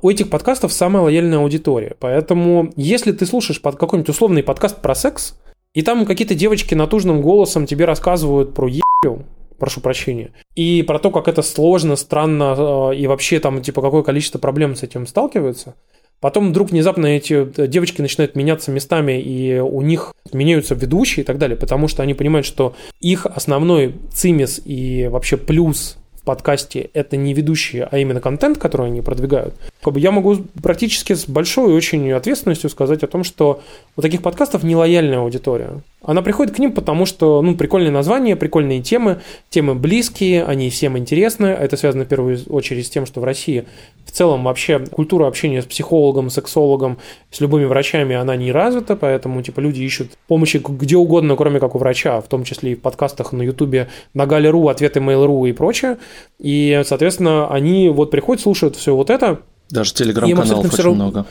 [0.00, 1.96] у этих подкастов самая лояльная аудитория.
[2.00, 5.38] Поэтому, если ты слушаешь под какой-нибудь условный подкаст про секс,
[5.74, 9.24] и там какие-то девочки натужным голосом тебе рассказывают про ебю,
[9.58, 14.02] прошу прощения, и про то, как это сложно, странно, э, и вообще там, типа, какое
[14.02, 15.74] количество проблем с этим сталкиваются–
[16.20, 21.26] Потом вдруг внезапно эти э, девочки начинают меняться местами, и у них меняются ведущие и
[21.26, 26.88] так далее, потому что они понимают, что их основной цимис и вообще плюс в подкасте
[26.94, 29.54] это не ведущие, а именно контент, который они продвигают.
[29.94, 33.60] Я могу практически с большой очень ответственностью сказать о том, что
[33.96, 35.82] у таких подкастов нелояльная аудитория.
[36.06, 40.98] Она приходит к ним, потому что, ну, прикольные названия, прикольные темы, темы близкие, они всем
[40.98, 41.46] интересны.
[41.46, 43.64] Это связано в первую очередь с тем, что в России
[44.04, 46.98] в целом вообще культура общения с психологом, сексологом,
[47.30, 51.74] с любыми врачами, она не развита, поэтому, типа, люди ищут помощи где угодно, кроме как
[51.74, 55.52] у врача, в том числе и в подкастах на Ютубе, на Гале.ру, ответы Mail.ru и
[55.52, 55.98] прочее.
[56.38, 59.40] И, соответственно, они вот приходят, слушают все вот это.
[59.70, 61.04] Даже телеграм-каналов очень равно...
[61.04, 61.26] много.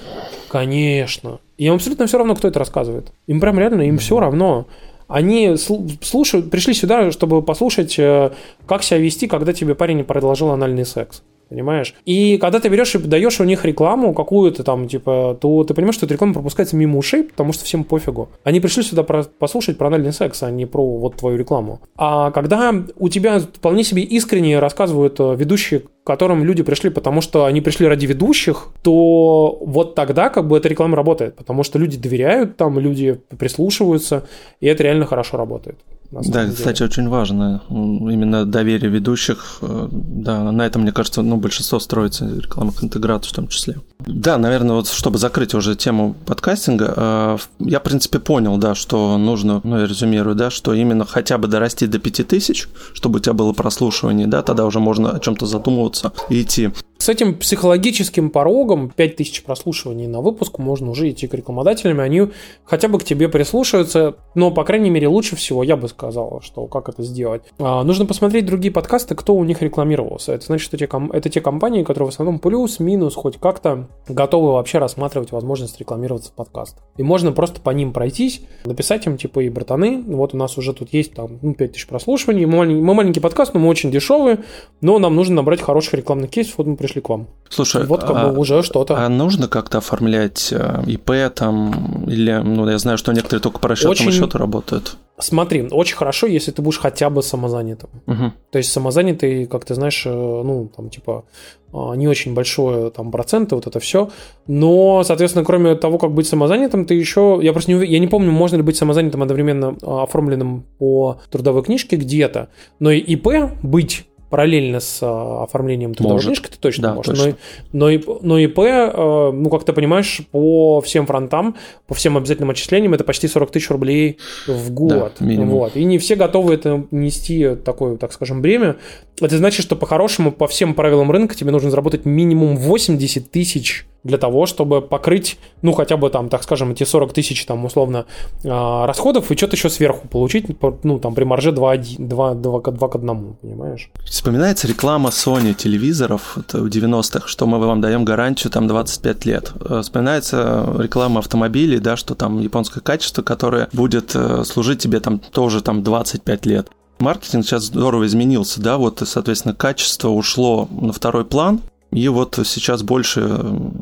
[0.54, 1.40] Конечно.
[1.58, 3.12] Им абсолютно все равно, кто это рассказывает.
[3.26, 4.68] Им прям реально, им все равно.
[5.08, 8.30] Они слушают, пришли сюда, чтобы послушать, э,
[8.68, 11.94] как себя вести, когда тебе парень предложил анальный секс понимаешь?
[12.06, 15.96] И когда ты берешь и даешь у них рекламу какую-то там, типа, то ты понимаешь,
[15.96, 18.30] что эта реклама пропускается мимо ушей, потому что всем пофигу.
[18.44, 21.80] Они пришли сюда про- послушать про анальный секс, а не про вот твою рекламу.
[21.96, 27.22] А когда у тебя вполне себе искренне рассказывают э, ведущие, к которым люди пришли, потому
[27.22, 31.78] что они пришли ради ведущих, то вот тогда как бы эта реклама работает, потому что
[31.78, 34.26] люди доверяют там, люди прислушиваются,
[34.60, 35.78] и это реально хорошо работает.
[36.22, 36.90] Да, кстати, деле.
[36.90, 37.64] очень важно.
[37.70, 39.60] Именно доверие ведущих.
[39.62, 43.78] Э, да, на этом, мне кажется, ну, большинство строится рекламных интеграций в том числе.
[44.00, 49.18] Да, наверное, вот чтобы закрыть уже тему подкастинга, э, я, в принципе, понял, да, что
[49.18, 53.34] нужно, ну, я резюмирую, да, что именно хотя бы дорасти до 5000, чтобы у тебя
[53.34, 56.72] было прослушивание, да, тогда уже можно о чем-то задумываться и идти.
[56.98, 62.30] С этим психологическим порогом 5000 прослушиваний на выпуск можно уже идти к рекламодателям, они
[62.64, 66.68] хотя бы к тебе прислушаются, но, по крайней мере, лучше всего, я бы сказал, что
[66.68, 67.44] как это сделать.
[67.60, 70.34] А, нужно посмотреть другие подкасты, кто у них рекламировался.
[70.34, 74.78] Это значит, что те, это те компании, которые в основном плюс-минус хоть как-то готовы вообще
[74.78, 76.78] рассматривать возможность рекламироваться в подкаст.
[76.98, 80.74] И можно просто по ним пройтись, написать им, типа, и братаны, вот у нас уже
[80.74, 84.44] тут есть там ну, 5000 прослушиваний, мы, мы маленький подкаст, но мы очень дешевые,
[84.82, 87.28] но нам нужно набрать хороших рекламных кейсов, вот мы пришли пришли к вам.
[87.50, 88.98] Слушай, вот как а, бы уже что-то.
[88.98, 93.68] А нужно как-то оформлять э, ИП там, или, ну, я знаю, что некоторые только по
[93.68, 94.12] расчетному очень...
[94.12, 94.98] счету работают.
[95.20, 97.90] Смотри, очень хорошо, если ты будешь хотя бы самозанятым.
[98.08, 98.32] Угу.
[98.52, 101.26] То есть самозанятый, как ты знаешь, э, ну, там, типа,
[101.72, 104.10] а, не очень большое там проценты, вот это все.
[104.48, 107.40] Но, соответственно, кроме того, как быть самозанятым, ты еще...
[107.42, 111.64] Я просто не, я не помню, можно ли быть самозанятым одновременно а, оформленным по трудовой
[111.64, 112.50] книжке где-то.
[112.80, 113.28] Но и ИП
[113.62, 116.30] быть параллельно с а, оформлением трудовой Может.
[116.30, 117.16] книжки, ты точно да, можешь.
[117.16, 117.38] Точно.
[117.72, 122.50] Но, но, но ИП, а, ну, как ты понимаешь, по всем фронтам, по всем обязательным
[122.50, 124.18] отчислениям, это почти 40 тысяч рублей
[124.48, 125.14] в год.
[125.20, 125.76] Да, вот.
[125.76, 128.78] И не все готовы это нести такое, так скажем, бремя.
[129.20, 134.18] Это значит, что по-хорошему, по всем правилам рынка тебе нужно заработать минимум 80 тысяч для
[134.18, 138.06] того, чтобы покрыть, ну, хотя бы там, так скажем, эти 40 тысяч, там, условно,
[138.44, 140.48] а, расходов и что-то еще сверху получить,
[140.84, 143.90] ну, там, при марже 2, 2, 2, 2 к 1, понимаешь?
[144.06, 149.54] Вспоминается реклама Sony телевизоров в 90-х, что мы вам даем гарантию там 25 лет.
[149.62, 155.20] Э, вспоминается реклама автомобилей, да, что там японское качество, которое будет э, служить тебе там
[155.20, 156.68] тоже там 25 лет
[157.04, 161.62] маркетинг сейчас здорово изменился, да, вот, соответственно, качество ушло на второй план,
[161.92, 163.20] и вот сейчас больше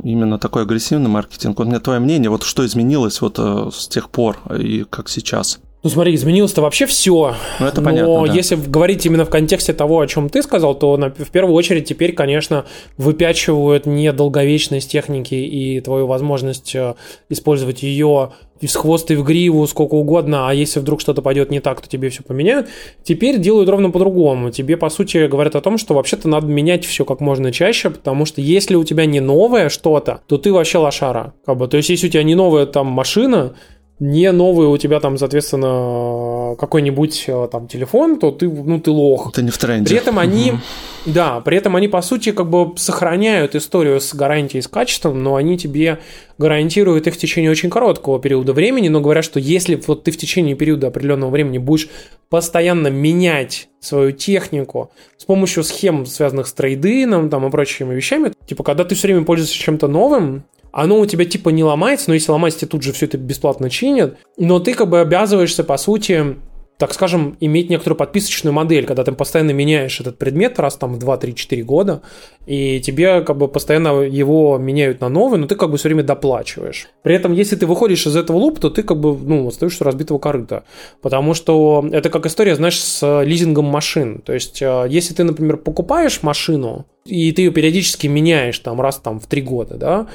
[0.04, 1.58] именно такой агрессивный маркетинг.
[1.58, 5.60] Вот мне твое мнение, вот что изменилось вот э, с тех пор и как сейчас?
[5.84, 7.36] Ну смотри, изменилось-то вообще все.
[7.60, 8.34] Ну, это Но понятно, да.
[8.34, 11.86] если говорить именно в контексте того, о чем ты сказал, то на, в первую очередь
[11.86, 12.66] теперь, конечно,
[12.98, 16.94] выпячивают не долговечность техники и твою возможность э,
[17.30, 21.60] использовать ее из хвоста и в гриву, сколько угодно, а если вдруг что-то пойдет не
[21.60, 22.68] так, то тебе все поменяют.
[23.04, 24.52] Теперь делают ровно по-другому.
[24.52, 28.26] Тебе, по сути, говорят о том, что вообще-то надо менять все как можно чаще, потому
[28.26, 31.34] что если у тебя не новое что-то, то ты вообще лошара.
[31.44, 31.68] Как бы.
[31.68, 33.56] То есть, если у тебя не новая там машина,
[34.02, 39.30] не новый у тебя там, соответственно, какой-нибудь э, там телефон, то ты, ну, ты лох.
[39.30, 39.90] Это не в тренде.
[39.90, 40.60] При этом они, угу.
[41.06, 45.36] да, при этом они, по сути, как бы сохраняют историю с гарантией, с качеством, но
[45.36, 46.00] они тебе
[46.40, 50.18] гарантируют их в течение очень короткого периода времени, но говорят, что если вот ты в
[50.18, 51.88] течение периода определенного времени будешь
[52.28, 58.64] постоянно менять свою технику с помощью схем, связанных с трейдином там, и прочими вещами, типа,
[58.64, 62.32] когда ты все время пользуешься чем-то новым, оно у тебя типа не ломается, но если
[62.32, 66.38] ломается, тебе тут же все это бесплатно чинят, но ты как бы обязываешься, по сути,
[66.82, 70.98] так скажем, иметь некоторую подписочную модель, когда ты постоянно меняешь этот предмет раз там в
[70.98, 72.02] 2-3-4 года,
[72.48, 76.02] и тебе как бы постоянно его меняют на новый, но ты как бы все время
[76.02, 76.88] доплачиваешь.
[77.04, 80.18] При этом, если ты выходишь из этого лупа, то ты как бы, ну, остаешься разбитого
[80.18, 80.64] корыта.
[81.04, 84.20] Потому что это как история, знаешь, с лизингом машин.
[84.26, 88.98] То есть, э, если ты, например, покупаешь машину, и ты ее периодически меняешь там раз
[88.98, 90.08] там в три года, да,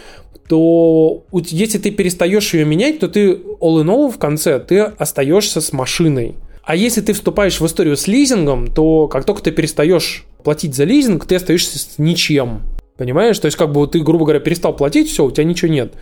[0.48, 5.60] то если ты перестаешь ее менять, то ты all in all в конце ты остаешься
[5.60, 6.34] с машиной.
[6.64, 10.84] А если ты вступаешь в историю с лизингом, то как только ты перестаешь платить за
[10.84, 12.62] лизинг, ты остаешься с ничем.
[12.96, 13.38] Понимаешь?
[13.38, 15.92] То есть, как бы ты, грубо говоря, перестал платить, все, у тебя ничего нет.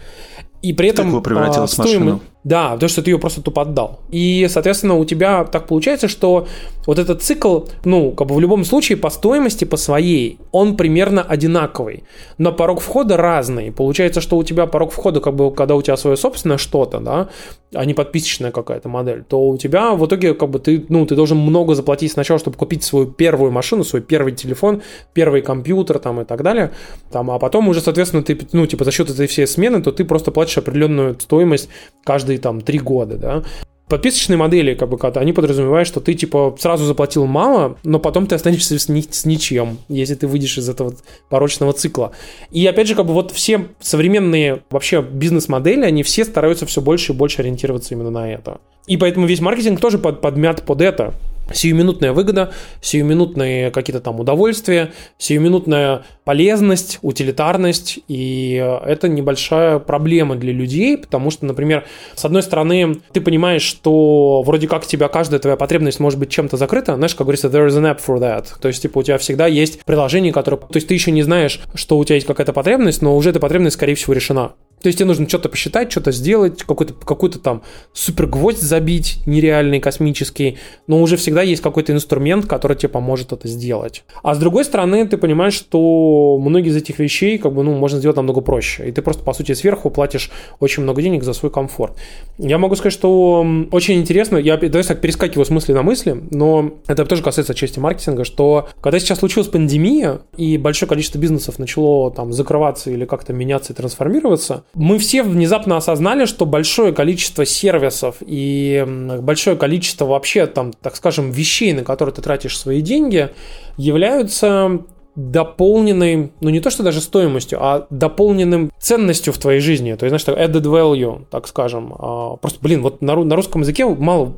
[0.62, 1.98] И при этом превратилась а, стоимость...
[1.98, 2.20] машину.
[2.44, 4.00] Да, потому что ты ее просто тупо отдал.
[4.10, 6.46] И, соответственно, у тебя так получается, что
[6.86, 11.22] вот этот цикл, ну, как бы в любом случае по стоимости, по своей, он примерно
[11.22, 12.04] одинаковый.
[12.36, 13.72] Но порог входа разный.
[13.72, 17.30] Получается, что у тебя порог входа, как бы, когда у тебя свое собственное что-то, да,
[17.72, 21.16] а не подписочная какая-то модель, то у тебя в итоге, как бы, ты, ну, ты
[21.16, 24.82] должен много заплатить сначала, чтобы купить свою первую машину, свой первый телефон,
[25.14, 26.72] первый компьютер, там, и так далее.
[27.10, 30.04] Там, а потом уже, соответственно, ты, ну, типа, за счет этой всей смены, то ты
[30.04, 31.68] просто платишь определенную стоимость
[32.04, 33.42] каждый каждые там три года, да.
[33.86, 38.34] Подписочные модели, как бы, они подразумевают, что ты, типа, сразу заплатил мало, но потом ты
[38.34, 40.94] останешься с, ни, с ничем, если ты выйдешь из этого
[41.28, 42.12] порочного цикла.
[42.50, 47.12] И, опять же, как бы, вот все современные вообще бизнес-модели, они все стараются все больше
[47.12, 48.58] и больше ориентироваться именно на это.
[48.86, 51.12] И поэтому весь маркетинг тоже под, подмят под это.
[51.52, 58.54] Сиюминутная выгода, сиюминутные какие-то там удовольствия, сиюминутная полезность, утилитарность, и
[58.84, 64.68] это небольшая проблема для людей, потому что, например, с одной стороны, ты понимаешь, что вроде
[64.68, 67.78] как у тебя каждая твоя потребность может быть чем-то закрыта, знаешь, как говорится, there is
[67.78, 70.88] an app for that, то есть, типа, у тебя всегда есть приложение, которое, то есть,
[70.88, 73.94] ты еще не знаешь, что у тебя есть какая-то потребность, но уже эта потребность, скорее
[73.94, 74.52] всего, решена.
[74.84, 77.62] То есть тебе нужно что-то посчитать, что-то сделать, какой-то какой там
[77.94, 83.48] супер гвоздь забить, нереальный, космический, но уже всегда есть какой-то инструмент, который тебе поможет это
[83.48, 84.04] сделать.
[84.22, 87.98] А с другой стороны, ты понимаешь, что многие из этих вещей как бы, ну, можно
[87.98, 88.86] сделать намного проще.
[88.86, 91.96] И ты просто, по сути, сверху платишь очень много денег за свой комфорт.
[92.36, 93.38] Я могу сказать, что
[93.70, 97.78] очень интересно, я давай так перескакиваю с мысли на мысли, но это тоже касается части
[97.78, 103.32] маркетинга, что когда сейчас случилась пандемия, и большое количество бизнесов начало там закрываться или как-то
[103.32, 108.84] меняться и трансформироваться, мы все внезапно осознали, что большое количество сервисов и
[109.20, 113.30] большое количество вообще там, так скажем, вещей, на которые ты тратишь свои деньги,
[113.76, 114.80] являются
[115.16, 119.94] дополненной, ну не то что даже стоимостью, а дополненным ценностью в твоей жизни.
[119.94, 121.94] То есть, знаешь, added value, так скажем.
[121.98, 124.34] А, просто, блин, вот на, на русском языке мало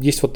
[0.00, 0.34] есть вот,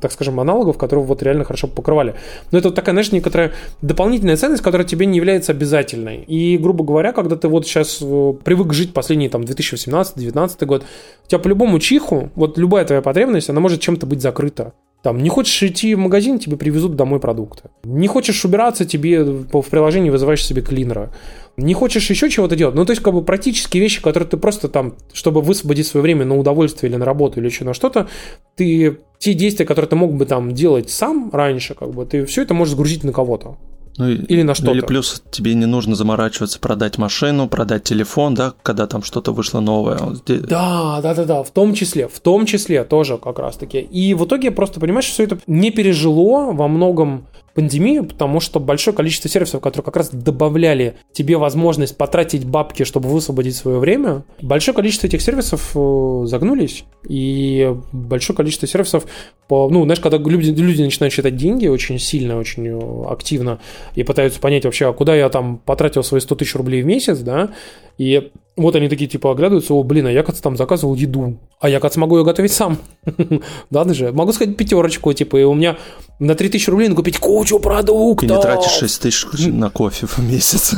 [0.00, 2.14] так скажем, аналогов, которые вот реально хорошо покрывали.
[2.50, 6.22] Но это вот такая, знаешь, некоторая дополнительная ценность, которая тебе не является обязательной.
[6.24, 10.84] И, грубо говоря, когда ты вот сейчас э, привык жить последние там 2018-2019 год,
[11.24, 14.72] у тебя по-любому чиху, вот любая твоя потребность, она может чем-то быть закрыта.
[15.02, 17.70] Там, не хочешь идти в магазин, тебе привезут домой продукты.
[17.84, 21.10] Не хочешь убираться, тебе в приложении вызываешь себе клинера.
[21.56, 22.74] Не хочешь еще чего-то делать.
[22.74, 26.26] Ну, то есть, как бы практические вещи, которые ты просто там, чтобы высвободить свое время
[26.26, 28.08] на удовольствие или на работу или еще на что-то,
[28.56, 32.42] ты те действия, которые ты мог бы там делать сам раньше, как бы, ты все
[32.42, 33.56] это можешь сгрузить на кого-то.
[34.00, 34.72] Ну, или на что-то.
[34.72, 39.60] Или плюс тебе не нужно заморачиваться, продать машину, продать телефон, да, когда там что-то вышло
[39.60, 39.98] новое.
[40.26, 43.78] Да, да, да, да, в том числе, в том числе тоже как раз-таки.
[43.78, 48.60] И в итоге просто понимаешь, что все это не пережило во многом пандемию, потому что
[48.60, 54.22] большое количество сервисов, которые как раз добавляли тебе возможность потратить бабки, чтобы высвободить свое время,
[54.40, 59.04] большое количество этих сервисов э, загнулись, и большое количество сервисов,
[59.48, 63.58] по, ну, знаешь, когда люди, люди начинают считать деньги очень сильно, очень э, активно,
[63.94, 67.18] и пытаются понять вообще, а куда я там потратил свои 100 тысяч рублей в месяц,
[67.18, 67.50] да,
[67.98, 71.68] и вот они такие типа оглядываются, о, блин, а я, кажется, там заказывал еду, а
[71.68, 72.78] я, кажется, могу ее готовить сам.
[73.70, 74.12] да, даже.
[74.12, 75.76] Могу сказать пятерочку, типа, и у меня
[76.18, 78.28] на 3000 рублей купить кучу продуктов.
[78.28, 80.74] И не тратишь 6 тысяч на кофе в месяц.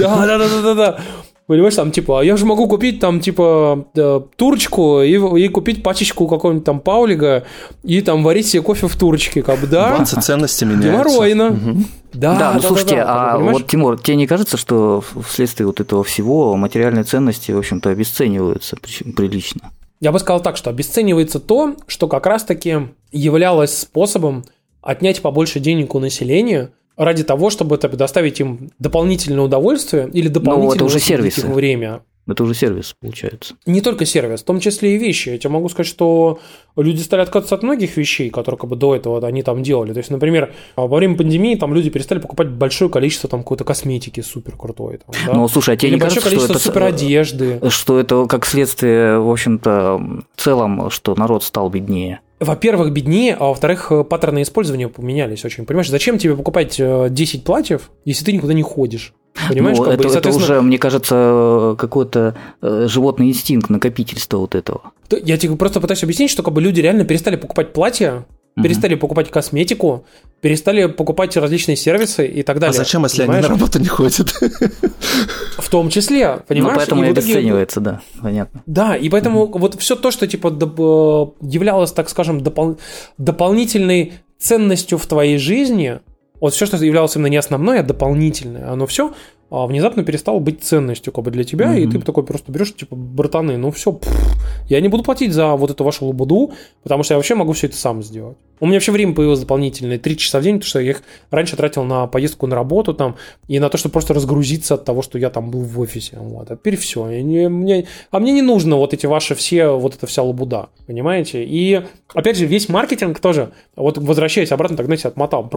[0.00, 1.00] да, да, да, да, да.
[1.46, 5.82] Понимаешь, там, типа, а я же могу купить, там, типа, да, турочку и, и купить
[5.82, 7.44] пачечку какого-нибудь там паулига
[7.82, 9.98] и там варить себе кофе в турочке, как бы, да.
[9.98, 10.90] Бац, ценности меняются.
[10.90, 11.46] Геморройно.
[11.48, 11.84] Угу.
[12.12, 13.58] Да, да, ну да, слушайте, да, да, а понимаешь?
[13.58, 18.76] вот, Тимур, тебе не кажется, что вследствие вот этого всего материальные ценности, в общем-то, обесцениваются
[19.16, 19.72] прилично?
[20.00, 24.44] Я бы сказал так, что обесценивается то, что как раз-таки являлось способом
[24.80, 30.68] отнять побольше денег у населения– ради того, чтобы это предоставить им дополнительное удовольствие или дополнительное
[30.68, 31.46] ну, это уже сервисы.
[31.46, 32.02] время.
[32.28, 33.56] Это уже сервис, получается.
[33.66, 35.30] Не только сервис, в том числе и вещи.
[35.30, 36.38] Я тебе могу сказать, что
[36.76, 39.92] люди стали отказываться от многих вещей, которые как бы до этого они там делали.
[39.92, 44.20] То есть, например, во время пандемии там люди перестали покупать большое количество там какой-то косметики
[44.20, 44.98] супер крутой.
[44.98, 45.32] Там, да?
[45.34, 47.60] Ну, слушай, а тебе Или не большое кажется, количество что это, супер одежды.
[47.70, 52.20] Что это как следствие, в общем-то, в целом, что народ стал беднее?
[52.44, 55.64] Во-первых, беднее, а во-вторых, паттерны использования поменялись очень.
[55.64, 59.14] Понимаешь, зачем тебе покупать 10 э, платьев, если ты никуда не ходишь?
[59.48, 64.54] Понимаешь, ну, как это, бы, это уже, мне кажется, какой-то э, животный инстинкт накопительства вот
[64.54, 64.92] этого.
[65.10, 69.30] Я тебе просто пытаюсь объяснить, что как бы люди реально перестали покупать платья, перестали покупать
[69.30, 70.04] косметику,
[70.40, 72.74] перестали покупать различные сервисы и так далее.
[72.74, 73.44] А зачем, если понимаешь?
[73.44, 74.32] они на работу не ходят?
[75.58, 76.74] В том числе, понимаешь?
[76.74, 78.62] Ну, поэтому и, и обесценивается, да, понятно.
[78.66, 80.48] Да, и поэтому mm вот все то, что типа
[81.40, 82.78] являлось, так скажем, допол-
[83.18, 86.00] дополнительной ценностью в твоей жизни,
[86.40, 89.14] вот все, что являлось именно не основной, а дополнительное, оно все а
[89.52, 91.82] внезапно перестало быть ценностью как бы для тебя, mm-hmm.
[91.82, 94.00] и ты такой просто берешь, типа, братаны, ну все,
[94.68, 97.66] я не буду платить за вот эту вашу лабуду, потому что я вообще могу все
[97.66, 98.38] это сам сделать.
[98.60, 101.56] У меня вообще время появилось дополнительное 3 часа в день, потому что я их раньше
[101.56, 103.16] тратил на поездку на работу там
[103.48, 106.16] и на то, чтобы просто разгрузиться от того, что я там был в офисе.
[106.20, 106.48] Вот.
[106.48, 107.08] А теперь все.
[107.22, 111.44] не, мне, а мне не нужно вот эти ваши все, вот эта вся лабуда, понимаете?
[111.44, 111.82] И
[112.14, 115.50] опять же, весь маркетинг тоже, вот возвращаясь обратно, так, знаете, отмотал.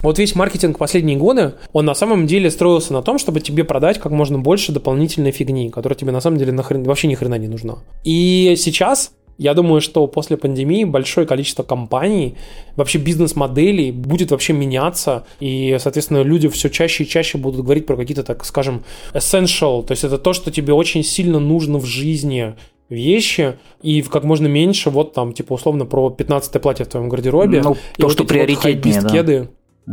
[0.00, 3.98] Вот весь маркетинг последние годы, он на самом деле строился на том, чтобы тебе продать
[3.98, 7.48] как можно больше дополнительной фигни, которая тебе на самом деле нахрен, вообще ни хрена не
[7.48, 7.76] нужна.
[8.02, 12.36] И сейчас я думаю, что после пандемии большое количество компаний,
[12.76, 17.96] вообще бизнес-моделей будет вообще меняться, и, соответственно, люди все чаще и чаще будут говорить про
[17.96, 22.54] какие-то, так скажем, essential, то есть это то, что тебе очень сильно нужно в жизни,
[22.88, 27.62] вещи и как можно меньше вот там, типа, условно, про 15 платье в твоем гардеробе.
[27.62, 29.46] Ну, и то, вот что приоритетнее, вот да.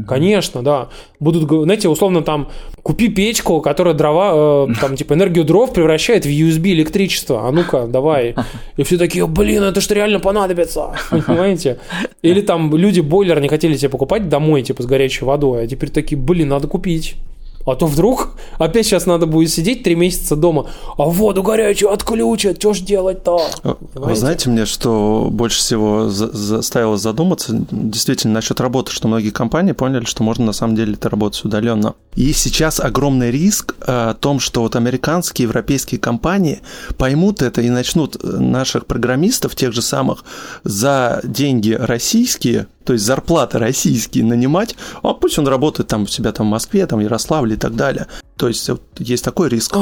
[0.07, 0.89] Конечно, да.
[1.19, 2.49] Будут, знаете, условно там,
[2.81, 7.47] купи печку, которая дрова, э, там, типа, энергию дров превращает в USB электричество.
[7.47, 8.35] А ну-ка, давай.
[8.77, 10.93] И все такие, блин, это что реально понадобится.
[11.09, 11.79] Понимаете?
[12.21, 15.89] Или там люди бойлер не хотели себе покупать домой, типа, с горячей водой, а теперь
[15.89, 17.15] такие, блин, надо купить.
[17.65, 22.57] А то вдруг опять сейчас надо будет сидеть три месяца дома, а воду горячую отключат,
[22.57, 23.41] что ж делать-то?
[23.93, 30.05] Вы знаете мне, что больше всего заставило задуматься действительно насчет работы, что многие компании поняли,
[30.05, 31.95] что можно на самом деле это работать удаленно.
[32.15, 36.61] И сейчас огромный риск о том, что вот американские, европейские компании
[36.97, 40.23] поймут это и начнут наших программистов, тех же самых,
[40.63, 46.31] за деньги российские то есть зарплаты российские нанимать, а пусть он работает там у себя
[46.31, 48.07] там в Москве, там в Ярославле и так далее.
[48.37, 49.75] То есть вот, есть такой риск.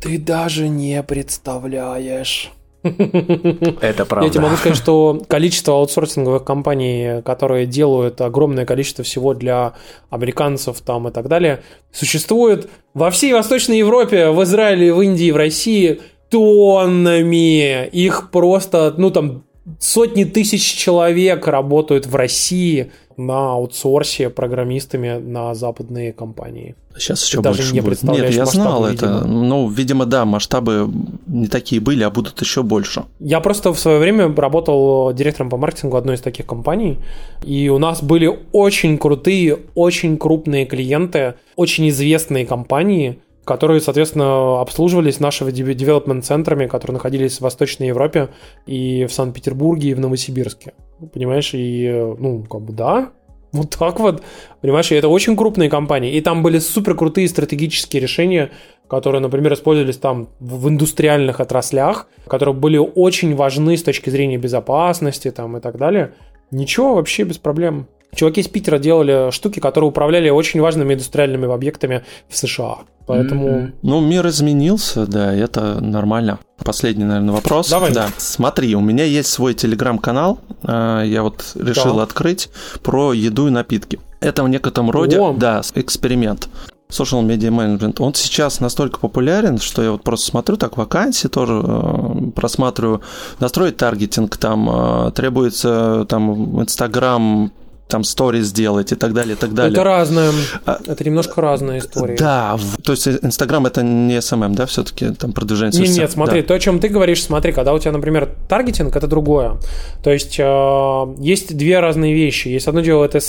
[0.00, 2.50] ты даже не представляешь.
[2.82, 4.26] Это правда.
[4.26, 9.74] Я тебе могу сказать, что количество аутсорсинговых компаний, которые делают огромное количество всего для
[10.08, 15.36] американцев там и так далее, существует во всей Восточной Европе, в Израиле, в Индии, в
[15.36, 16.00] России
[16.30, 17.86] тоннами.
[17.88, 19.44] Их просто, ну там
[19.78, 26.74] сотни тысяч человек работают в России на аутсорсе программистами на западные компании.
[26.96, 28.02] Сейчас еще Ты больше не будет.
[28.02, 29.06] Нет, я знал это.
[29.06, 29.44] Видимо.
[29.44, 30.90] Ну, видимо, да, масштабы
[31.26, 33.04] не такие были, а будут еще больше.
[33.20, 36.98] Я просто в свое время работал директором по маркетингу одной из таких компаний,
[37.44, 45.20] и у нас были очень крутые, очень крупные клиенты, очень известные компании, которые, соответственно, обслуживались
[45.20, 48.28] нашими девелопмент-центрами, которые находились в Восточной Европе
[48.66, 50.72] и в Санкт-Петербурге, и в Новосибирске.
[51.12, 53.10] Понимаешь, и, ну, как бы да,
[53.52, 54.22] вот так вот.
[54.60, 56.14] Понимаешь, и это очень крупные компании.
[56.14, 58.50] И там были супер крутые стратегические решения,
[58.88, 65.30] которые, например, использовались там в индустриальных отраслях, которые были очень важны с точки зрения безопасности
[65.30, 66.14] там и так далее.
[66.50, 67.86] Ничего, вообще без проблем.
[68.14, 72.78] Чуваки из Питера делали штуки, которые управляли очень важными индустриальными объектами в США.
[73.06, 73.48] Поэтому...
[73.48, 73.72] Mm-hmm.
[73.82, 76.38] Ну, мир изменился, да, это нормально.
[76.64, 77.68] Последний, наверное, вопрос.
[77.68, 77.92] Давай.
[77.92, 78.08] Да.
[78.18, 82.04] Смотри, у меня есть свой телеграм-канал, э, я вот решил да.
[82.04, 82.50] открыть
[82.82, 83.98] про еду и напитки.
[84.20, 85.32] Это в некотором роде, О.
[85.32, 86.48] да, эксперимент.
[86.90, 91.62] Social Media Management, он сейчас настолько популярен, что я вот просто смотрю так вакансии тоже
[91.64, 93.00] э, просматриваю,
[93.38, 97.52] настроить таргетинг, там э, требуется там Инстаграм
[97.90, 99.72] там сторис сделать и так далее, и так далее.
[99.72, 100.30] Это разное,
[100.64, 102.16] а, это немножко разная история.
[102.16, 106.48] Да, то есть Инстаграм это не SMM, да, все-таки там продвижение Нет, нет, смотри, да.
[106.48, 109.56] то, о чем ты говоришь, смотри, когда у тебя, например, таргетинг, это другое.
[110.02, 112.48] То есть э, есть две разные вещи.
[112.48, 113.20] Есть одно дело, это э,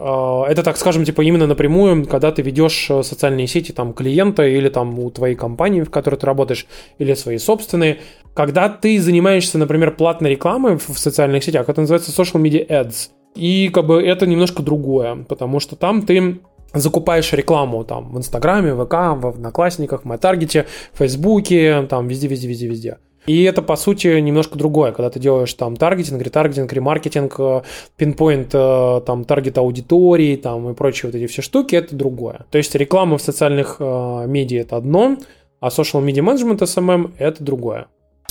[0.00, 4.68] это, так скажем, типа именно напрямую, когда ты ведешь э, социальные сети там клиента или
[4.68, 6.66] там у твоей компании, в которой ты работаешь,
[6.98, 7.98] или свои собственные.
[8.34, 13.10] Когда ты занимаешься, например, платной рекламой в социальных сетях, это называется social media ads.
[13.34, 16.40] И как бы это немножко другое, потому что там ты
[16.72, 22.48] закупаешь рекламу там в Инстаграме, ВК, в Одноклассниках, в Майтаргете, в Фейсбуке, там везде, везде,
[22.48, 22.98] везде, везде.
[23.26, 27.62] И это, по сути, немножко другое, когда ты делаешь там таргетинг, ретаргетинг, ремаркетинг, э,
[27.96, 32.46] пинпоинт, э, там, таргет аудитории, там, и прочие вот эти все штуки, это другое.
[32.50, 35.18] То есть реклама в социальных э, медиа– это одно,
[35.60, 37.86] а social media management, SMM– это другое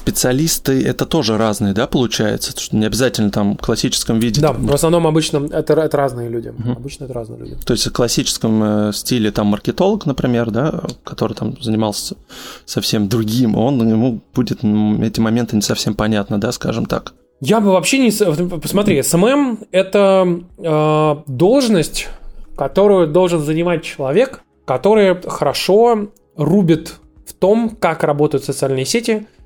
[0.09, 2.59] специалисты это тоже разные, да, получается?
[2.59, 4.41] Что не обязательно там в классическом виде.
[4.41, 4.65] Да, там...
[4.65, 6.49] в основном обычно это, это разные люди.
[6.49, 6.71] Угу.
[6.71, 7.57] Обычно это разные люди.
[7.63, 12.15] То есть в классическом э, стиле там маркетолог, например, да, который там занимался
[12.65, 17.13] совсем другим, он ему будет эти моменты не совсем понятно, да, скажем так.
[17.39, 18.11] Я бы вообще не...
[18.59, 22.07] Посмотри, SMM– это э, должность,
[22.57, 26.95] которую должен занимать человек, который хорошо рубит
[27.27, 29.27] в том, как работают социальные сети–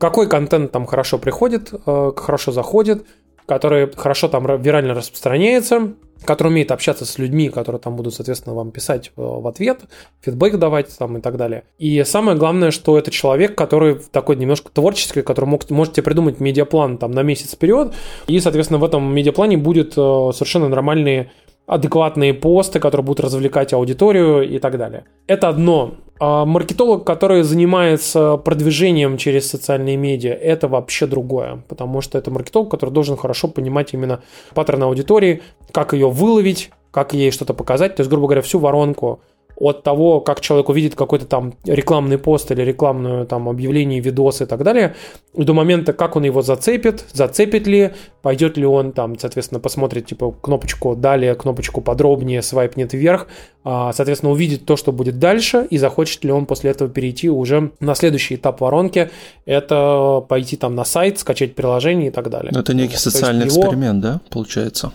[0.00, 3.04] какой контент там хорошо приходит, э, хорошо заходит,
[3.44, 5.92] который хорошо там вирально распространяется,
[6.24, 9.80] который умеет общаться с людьми, которые там будут, соответственно, вам писать э, в ответ,
[10.22, 11.64] фидбэк давать там и так далее.
[11.78, 16.96] И самое главное, что это человек, который такой немножко творческий, который мог, можете придумать медиаплан
[16.96, 17.92] там на месяц вперед,
[18.26, 21.30] и, соответственно, в этом медиаплане будет э, совершенно нормальные
[21.66, 25.04] адекватные посты, которые будут развлекать аудиторию и так далее.
[25.26, 25.94] Это одно.
[26.18, 32.70] А маркетолог, который занимается продвижением через социальные медиа, это вообще другое, потому что это маркетолог,
[32.70, 34.22] который должен хорошо понимать именно
[34.54, 35.42] паттерны аудитории,
[35.72, 39.20] как ее выловить, как ей что-то показать, то есть, грубо говоря, всю воронку
[39.60, 44.46] от того, как человек увидит какой-то там рекламный пост или рекламное там объявление, видос и
[44.46, 44.96] так далее,
[45.34, 47.90] до момента, как он его зацепит, зацепит ли,
[48.22, 53.28] пойдет ли он там, соответственно, посмотрит типа кнопочку «Далее», кнопочку «Подробнее», свайпнет вверх,
[53.62, 57.70] а, соответственно, увидит то, что будет дальше, и захочет ли он после этого перейти уже
[57.80, 59.10] на следующий этап воронки,
[59.44, 62.50] это пойти там на сайт, скачать приложение и так далее.
[62.56, 63.60] Это некий социальный его...
[63.60, 64.90] эксперимент, да, получается?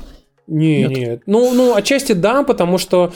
[0.47, 0.89] Не, нет.
[0.89, 1.21] нет.
[1.25, 3.13] Ну, ну, отчасти да, потому что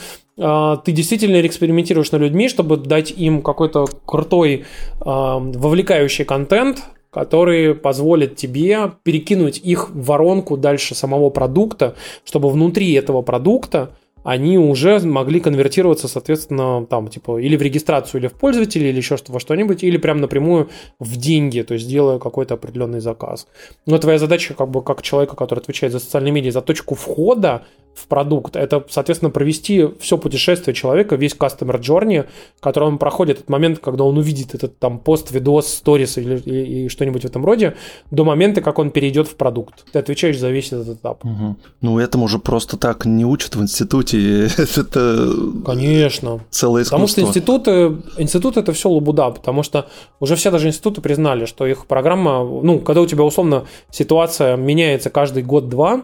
[0.84, 8.36] ты действительно экспериментируешь на людьми, чтобы дать им какой-то крутой, э, вовлекающий контент, который позволит
[8.36, 13.90] тебе перекинуть их в воронку дальше самого продукта, чтобы внутри этого продукта
[14.22, 19.16] они уже могли конвертироваться, соответственно, там, типа, или в регистрацию, или в пользователя, или еще
[19.16, 20.68] что во что-нибудь, или прям напрямую
[20.98, 23.46] в деньги, то есть делая какой-то определенный заказ.
[23.86, 27.64] Но твоя задача, как бы, как человека, который отвечает за социальные медиа, за точку входа
[27.94, 32.26] в продукт, это, соответственно, провести все путешествие человека, весь customer journey,
[32.60, 36.88] который он проходит, этот момент, когда он увидит этот там пост, видос, сторис или, или,
[36.88, 37.76] что-нибудь в этом роде,
[38.10, 39.84] до момента, как он перейдет в продукт.
[39.92, 41.24] Ты отвечаешь за весь этот этап.
[41.24, 41.56] Угу.
[41.82, 44.44] Ну, этому же просто так не учат в институте.
[44.56, 45.32] это
[45.64, 46.40] Конечно.
[46.50, 46.96] целое искусство.
[46.96, 47.72] Потому что институты,
[48.18, 49.88] институт это все лабуда, потому что
[50.20, 55.10] уже все даже институты признали, что их программа, ну, когда у тебя условно ситуация меняется
[55.10, 56.02] каждый год-два,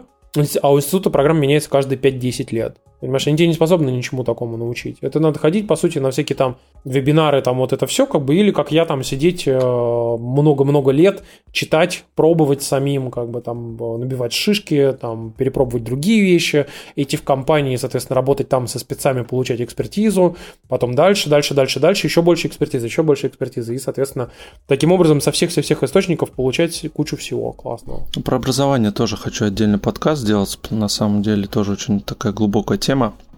[0.61, 2.77] а у института программа меняется каждые 5-10 лет.
[2.99, 4.97] Понимаешь, они тебе не способны ничему такому научить.
[5.01, 8.35] Это надо ходить, по сути, на всякие там вебинары, там вот это все, как бы,
[8.35, 13.97] или как я там сидеть э, много-много лет, читать, пробовать самим, как бы там э,
[13.97, 19.61] набивать шишки, там перепробовать другие вещи, идти в компании, соответственно, работать там со спецами, получать
[19.61, 20.35] экспертизу,
[20.67, 24.31] потом дальше, дальше, дальше, дальше, еще больше экспертизы, еще больше экспертизы, и, соответственно,
[24.65, 28.07] таким образом со всех-всех источников получать кучу всего классного.
[28.25, 32.86] Про образование тоже хочу отдельный подкаст сделать, на самом деле тоже очень такая глубокая тема.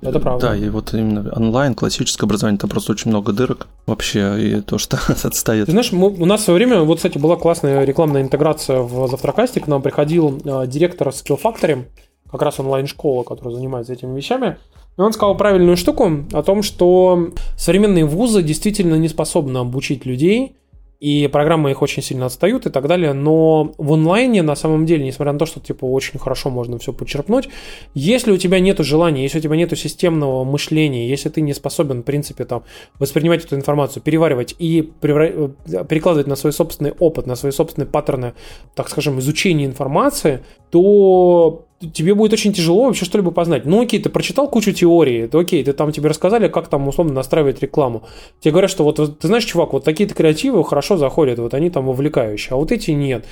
[0.02, 0.50] Это правда.
[0.50, 4.78] Да, и вот именно онлайн, классическое образование, там просто очень много дырок вообще, и то,
[4.78, 5.66] что отстает.
[5.66, 9.08] Ты знаешь, мы, у нас в свое время, вот, кстати, была классная рекламная интеграция в
[9.10, 11.86] Завтракасте, к нам приходил э, директор Skill Factory,
[12.32, 14.58] как раз онлайн-школа, которая занимается этими вещами,
[14.98, 20.58] и он сказал правильную штуку о том, что современные вузы действительно не способны обучить людей
[21.00, 25.06] и программы их очень сильно отстают и так далее, но в онлайне на самом деле,
[25.06, 27.50] несмотря на то, что типа очень хорошо можно все почерпнуть,
[27.94, 32.02] если у тебя нет желания, если у тебя нет системного мышления, если ты не способен,
[32.02, 32.64] в принципе, там,
[33.00, 35.28] воспринимать эту информацию, переваривать и превра...
[35.28, 35.50] Э,
[35.88, 38.34] перекладывать на свой собственный опыт, на свои собственные паттерны,
[38.76, 43.66] так скажем, изучения информации, то тебе будет очень тяжело вообще что-либо познать.
[43.66, 47.14] Ну окей, ты прочитал кучу теории, то окей, ты там тебе рассказали, как там условно
[47.14, 48.04] настраивать рекламу.
[48.40, 51.86] Тебе говорят, что вот ты знаешь, чувак, вот такие-то креативы хорошо заходят, вот они там
[51.86, 53.26] вовлекающие, а вот эти нет.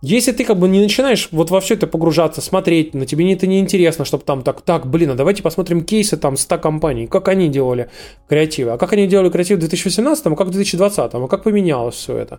[0.00, 3.48] Если ты как бы не начинаешь вот во все это погружаться, смотреть, на тебе это
[3.48, 7.26] не интересно, чтобы там так, так, блин, а давайте посмотрим кейсы там 100 компаний, как
[7.26, 7.90] они делали
[8.28, 11.96] креативы, а как они делали креатив в 2018, а как в 2020, а как поменялось
[11.96, 12.38] все это.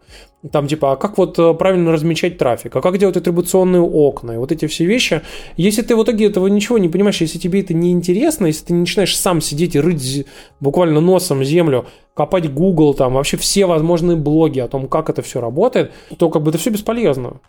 [0.54, 4.38] Там типа, а как вот э, правильно размечать трафик, а как делать атрибуционные окна, и
[4.38, 5.22] вот эти все вещи.
[5.58, 8.74] Если ты в итоге этого ничего не понимаешь, если тебе это не интересно, если ты
[8.74, 10.26] не начинаешь сам сидеть и рыть
[10.62, 11.88] буквально носом землю,
[12.20, 16.44] копать Google, там вообще все возможные блоги о том, как это все работает, то как
[16.44, 17.40] бы это все бесполезно.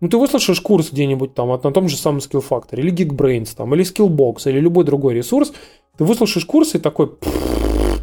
[0.00, 3.74] Ну, ты выслушаешь курс где-нибудь там на том же самом Skill Factor, или Geekbrains, там,
[3.74, 5.52] или Skillbox, или любой другой ресурс,
[5.98, 7.10] ты выслушаешь курс и такой,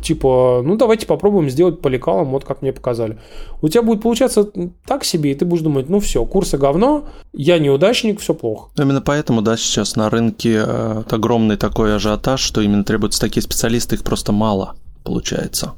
[0.03, 3.17] типа, ну, давайте попробуем сделать по лекалам, вот как мне показали.
[3.61, 4.51] У тебя будет получаться
[4.85, 8.69] так себе, и ты будешь думать, ну, все, курсы говно, я неудачник, все плохо.
[8.77, 13.95] Именно поэтому, да, сейчас на рынке э, огромный такой ажиотаж, что именно требуются такие специалисты,
[13.95, 14.75] их просто мало
[15.05, 15.71] получается.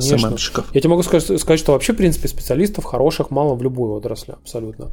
[0.00, 0.64] Конечно.
[0.72, 4.32] Я тебе могу сказать, сказать, что вообще, в принципе, специалистов хороших мало в любой отрасли,
[4.32, 4.90] абсолютно.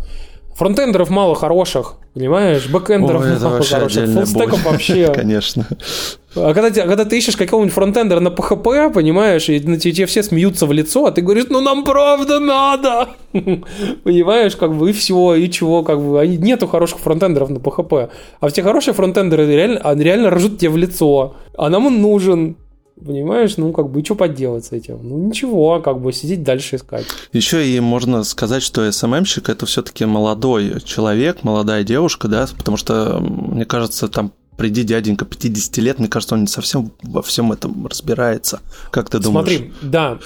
[0.56, 2.68] Фронтендеров мало хороших, понимаешь?
[2.68, 4.10] Бэкендеров Ой, мало хороших.
[4.10, 5.12] Фуллстеков вообще.
[5.16, 5.66] Конечно.
[6.36, 10.24] А когда, а когда ты ищешь какого-нибудь фронтендера на PHP, понимаешь, и на тебе все
[10.24, 13.10] смеются в лицо, а ты говоришь, ну нам правда надо.
[13.32, 16.28] понимаешь, как бы и все, и чего, как бы.
[16.28, 18.10] Нету хороших фронтендеров на PHP.
[18.40, 21.36] А все хорошие фронтендеры реально, реально ржут тебе в лицо.
[21.58, 22.58] А нам он нужен.
[23.04, 25.00] Понимаешь, ну как бы что поделать с этим?
[25.02, 27.06] Ну ничего, как бы сидеть дальше искать.
[27.34, 33.20] Еще и можно сказать, что СММщик это все-таки молодой человек, молодая девушка, да, потому что,
[33.20, 37.88] мне кажется, там приди дяденька 50 лет, мне кажется, он не совсем во всем этом
[37.88, 38.60] разбирается.
[38.92, 39.48] Как ты думаешь?
[39.48, 40.20] Смотри, да,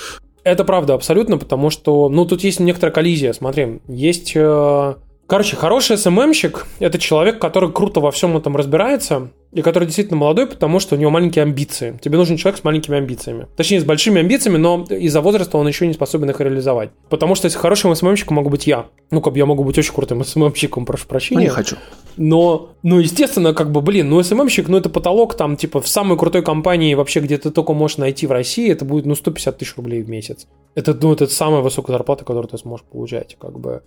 [0.43, 4.34] это правда абсолютно, потому что, ну, тут есть некоторая коллизия, смотри, есть...
[4.36, 4.95] Э,
[5.28, 10.47] короче, хороший СММщик– это человек, который круто во всем этом разбирается, и который действительно молодой,
[10.47, 11.97] потому что у него маленькие амбиции.
[12.01, 13.47] Тебе нужен человек с маленькими амбициями.
[13.56, 16.89] Точнее, с большими амбициями, но из-за возраста он еще не способен их реализовать.
[17.10, 18.88] Потому что если хорошим СММщиком могу быть я.
[19.12, 21.39] Ну, как бы я могу быть очень крутым СММщиком, прошу прощения.
[21.39, 21.78] Ну, не хочу.
[22.18, 26.18] Но, ну, естественно, как бы, блин, ну, СММщик, ну, это потолок там, типа, в самой
[26.18, 29.78] крутой компании вообще, где ты только можешь найти в России, это будет, ну, 150 тысяч
[29.78, 30.47] рублей в месяц.
[30.76, 33.84] Это, ну, это самая высокая зарплата, которую ты сможешь получать, как бы.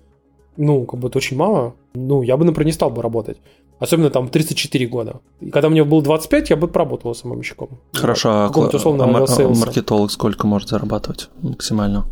[0.58, 1.74] Ну, как бы это очень мало.
[1.94, 3.38] Ну, я бы, например, не стал бы работать.
[3.78, 5.20] Особенно там 34 года.
[5.40, 7.68] И когда мне было 25, я бы поработал самомщиком.
[7.92, 12.06] Хорошо, а, условно, а, а маркетолог сколько может зарабатывать максимально?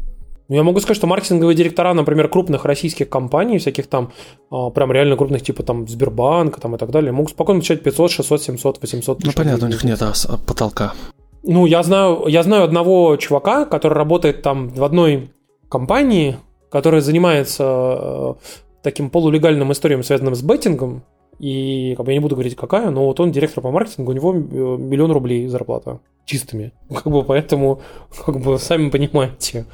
[0.48, 4.12] Ну, я могу сказать, что маркетинговые директора, например, крупных российских компаний, всяких там,
[4.48, 8.10] а, прям реально крупных, типа там Сбербанк там и так далее, могут спокойно получать 500,
[8.12, 10.00] 600, 700, 800 Ну, понятно, у них нет
[10.46, 10.94] потолка.
[11.42, 15.32] Ну, я знаю, я знаю одного чувака, который работает там в одной
[15.68, 16.36] компании,
[16.70, 18.34] которая занимается э,
[18.82, 21.02] таким полулегальным историям, связанным с беттингом,
[21.38, 24.14] и как бы, я не буду говорить, какая, но вот он директор по маркетингу, у
[24.14, 26.72] него э, миллион рублей зарплата чистыми.
[26.92, 27.80] Как бы поэтому,
[28.24, 29.64] как бы, сами понимаете,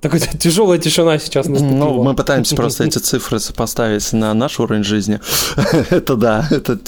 [0.00, 1.78] такая тяжелая тишина сейчас наступила.
[1.78, 5.20] Ну, мы пытаемся просто эти цифры поставить на наш уровень жизни.
[5.90, 6.78] это да, это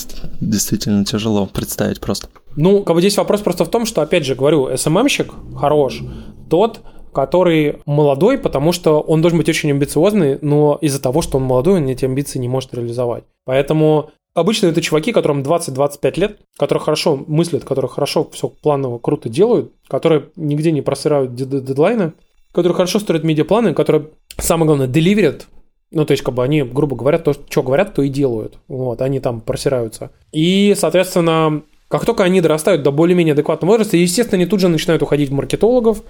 [0.41, 2.29] действительно тяжело представить просто.
[2.57, 6.03] Ну, как бы здесь вопрос просто в том, что, опять же, говорю, СММщик хорош,
[6.51, 6.81] тот,
[7.13, 11.81] который молодой, потому что он должен быть очень амбициозный, но из-за того, что он молодой,
[11.81, 13.25] он эти амбиции не может реализовать.
[13.45, 19.29] Поэтому Обычно это чуваки, которым 20-25 лет, которые хорошо мыслят, которые хорошо все планово круто
[19.29, 22.15] делают, которые нигде не просырают дедлайны,
[22.51, 24.09] которые хорошо строят медиапланы, которые,
[24.39, 25.49] самое главное, деливерят
[25.93, 28.59] ну, то есть, как бы они, грубо говоря, то, что говорят, то и делают.
[28.67, 30.11] Вот, они там просираются.
[30.33, 35.03] И, соответственно, как только они дорастают до более-менее адекватного возраста, естественно, они тут же начинают
[35.03, 36.03] уходить в маркетологов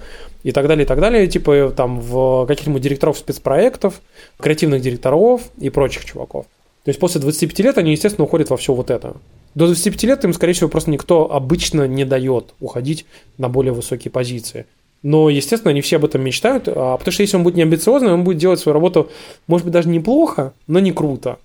[0.45, 4.01] и так далее, и так далее, типа там в каких-нибудь директоров спецпроектов,
[4.39, 6.45] креативных директоров и прочих чуваков.
[6.85, 9.17] То есть после 25 лет они, естественно, уходят во все вот это.
[9.57, 13.05] До 25 лет им, скорее всего, просто никто обычно не дает уходить
[13.37, 14.67] на более высокие позиции.
[15.03, 18.13] Но, естественно, они все об этом мечтают, а, потому что если он будет не амбициозный,
[18.13, 19.11] он будет делать свою работу,
[19.49, 21.39] может быть, даже неплохо, но не круто.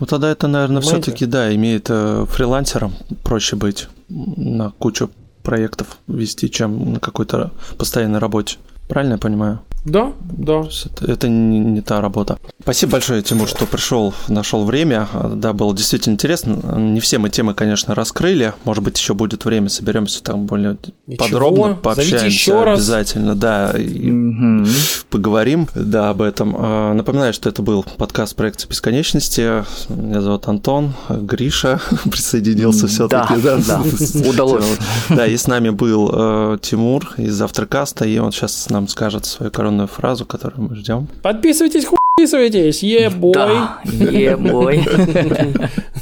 [0.00, 5.10] Ну тогда это, наверное, все-таки, да, имеет э, фрилансером проще быть на кучу
[5.42, 8.56] проектов вести, чем на какой-то постоянной работе.
[8.90, 9.60] Правильно я понимаю?
[9.84, 10.62] Да, да.
[10.84, 12.38] Это, это не, не та работа.
[12.62, 15.08] Спасибо большое, Тимур, что пришел, нашел время.
[15.34, 16.76] Да, было действительно интересно.
[16.76, 18.52] Не все мы темы, конечно, раскрыли.
[18.64, 20.76] Может быть, еще будет время, соберемся там более
[21.06, 21.24] Ничего.
[21.24, 22.78] подробно, пообщаемся еще раз.
[22.78, 24.68] обязательно, да, и угу.
[25.08, 26.54] поговорим, да, об этом.
[26.58, 29.64] А, напоминаю, что это был подкаст проекта бесконечности.
[29.88, 31.80] Меня зовут Антон, Гриша
[32.10, 33.40] присоединился все-таки.
[33.40, 34.28] Да, да, да.
[34.28, 34.66] удалось.
[35.08, 39.52] Да, и с нами был э, Тимур из Авторкаста, и он сейчас нам скажет свою
[39.52, 41.06] коронную фразу, которую мы ждем.
[41.22, 41.84] Подписывайтесь,
[42.16, 43.34] подписывайтесь, ебой.
[43.34, 44.82] Да, ебой.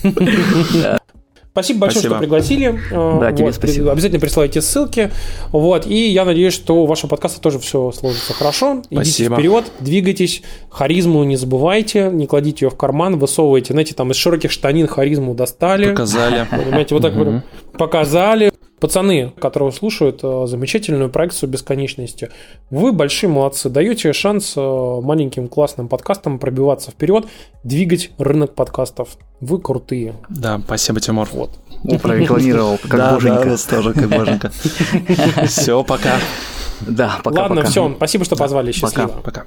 [1.53, 2.15] Спасибо большое, спасибо.
[2.15, 2.81] что пригласили.
[2.93, 3.91] Да, вот, тебе спасибо.
[3.91, 5.11] Обязательно присылайте ссылки.
[5.51, 8.83] Вот, и я надеюсь, что у вашего подкаста тоже все сложится хорошо.
[8.85, 9.03] Спасибо.
[9.03, 14.17] Идите вперед, двигайтесь, харизму не забывайте, не кладите ее в карман, высовывайте, знаете, там из
[14.17, 15.91] широких штанин харизму достали.
[15.91, 16.47] Показали.
[16.49, 17.15] Понимаете, вот так
[17.77, 18.53] показали.
[18.81, 22.31] Пацаны, которые слушают э, замечательную проекцию бесконечности,
[22.71, 27.27] вы большие молодцы, даете шанс э, маленьким классным подкастам пробиваться вперед,
[27.65, 29.17] двигать рынок подкастов.
[29.41, 30.15] Вы крутые.
[30.29, 31.29] Да, спасибо, Тимур.
[31.33, 31.51] Вот.
[32.03, 33.45] Прорекламировал, как да, боженька.
[33.45, 34.53] Да, тоже как боженька.
[35.47, 36.15] Все, пока.
[36.81, 37.43] Да, пока.
[37.43, 38.73] Ладно, все, спасибо, что позвали.
[38.73, 39.09] Счастливо.
[39.09, 39.47] Пока.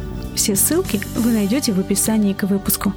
[0.35, 2.93] Все ссылки вы найдете в описании к выпуску.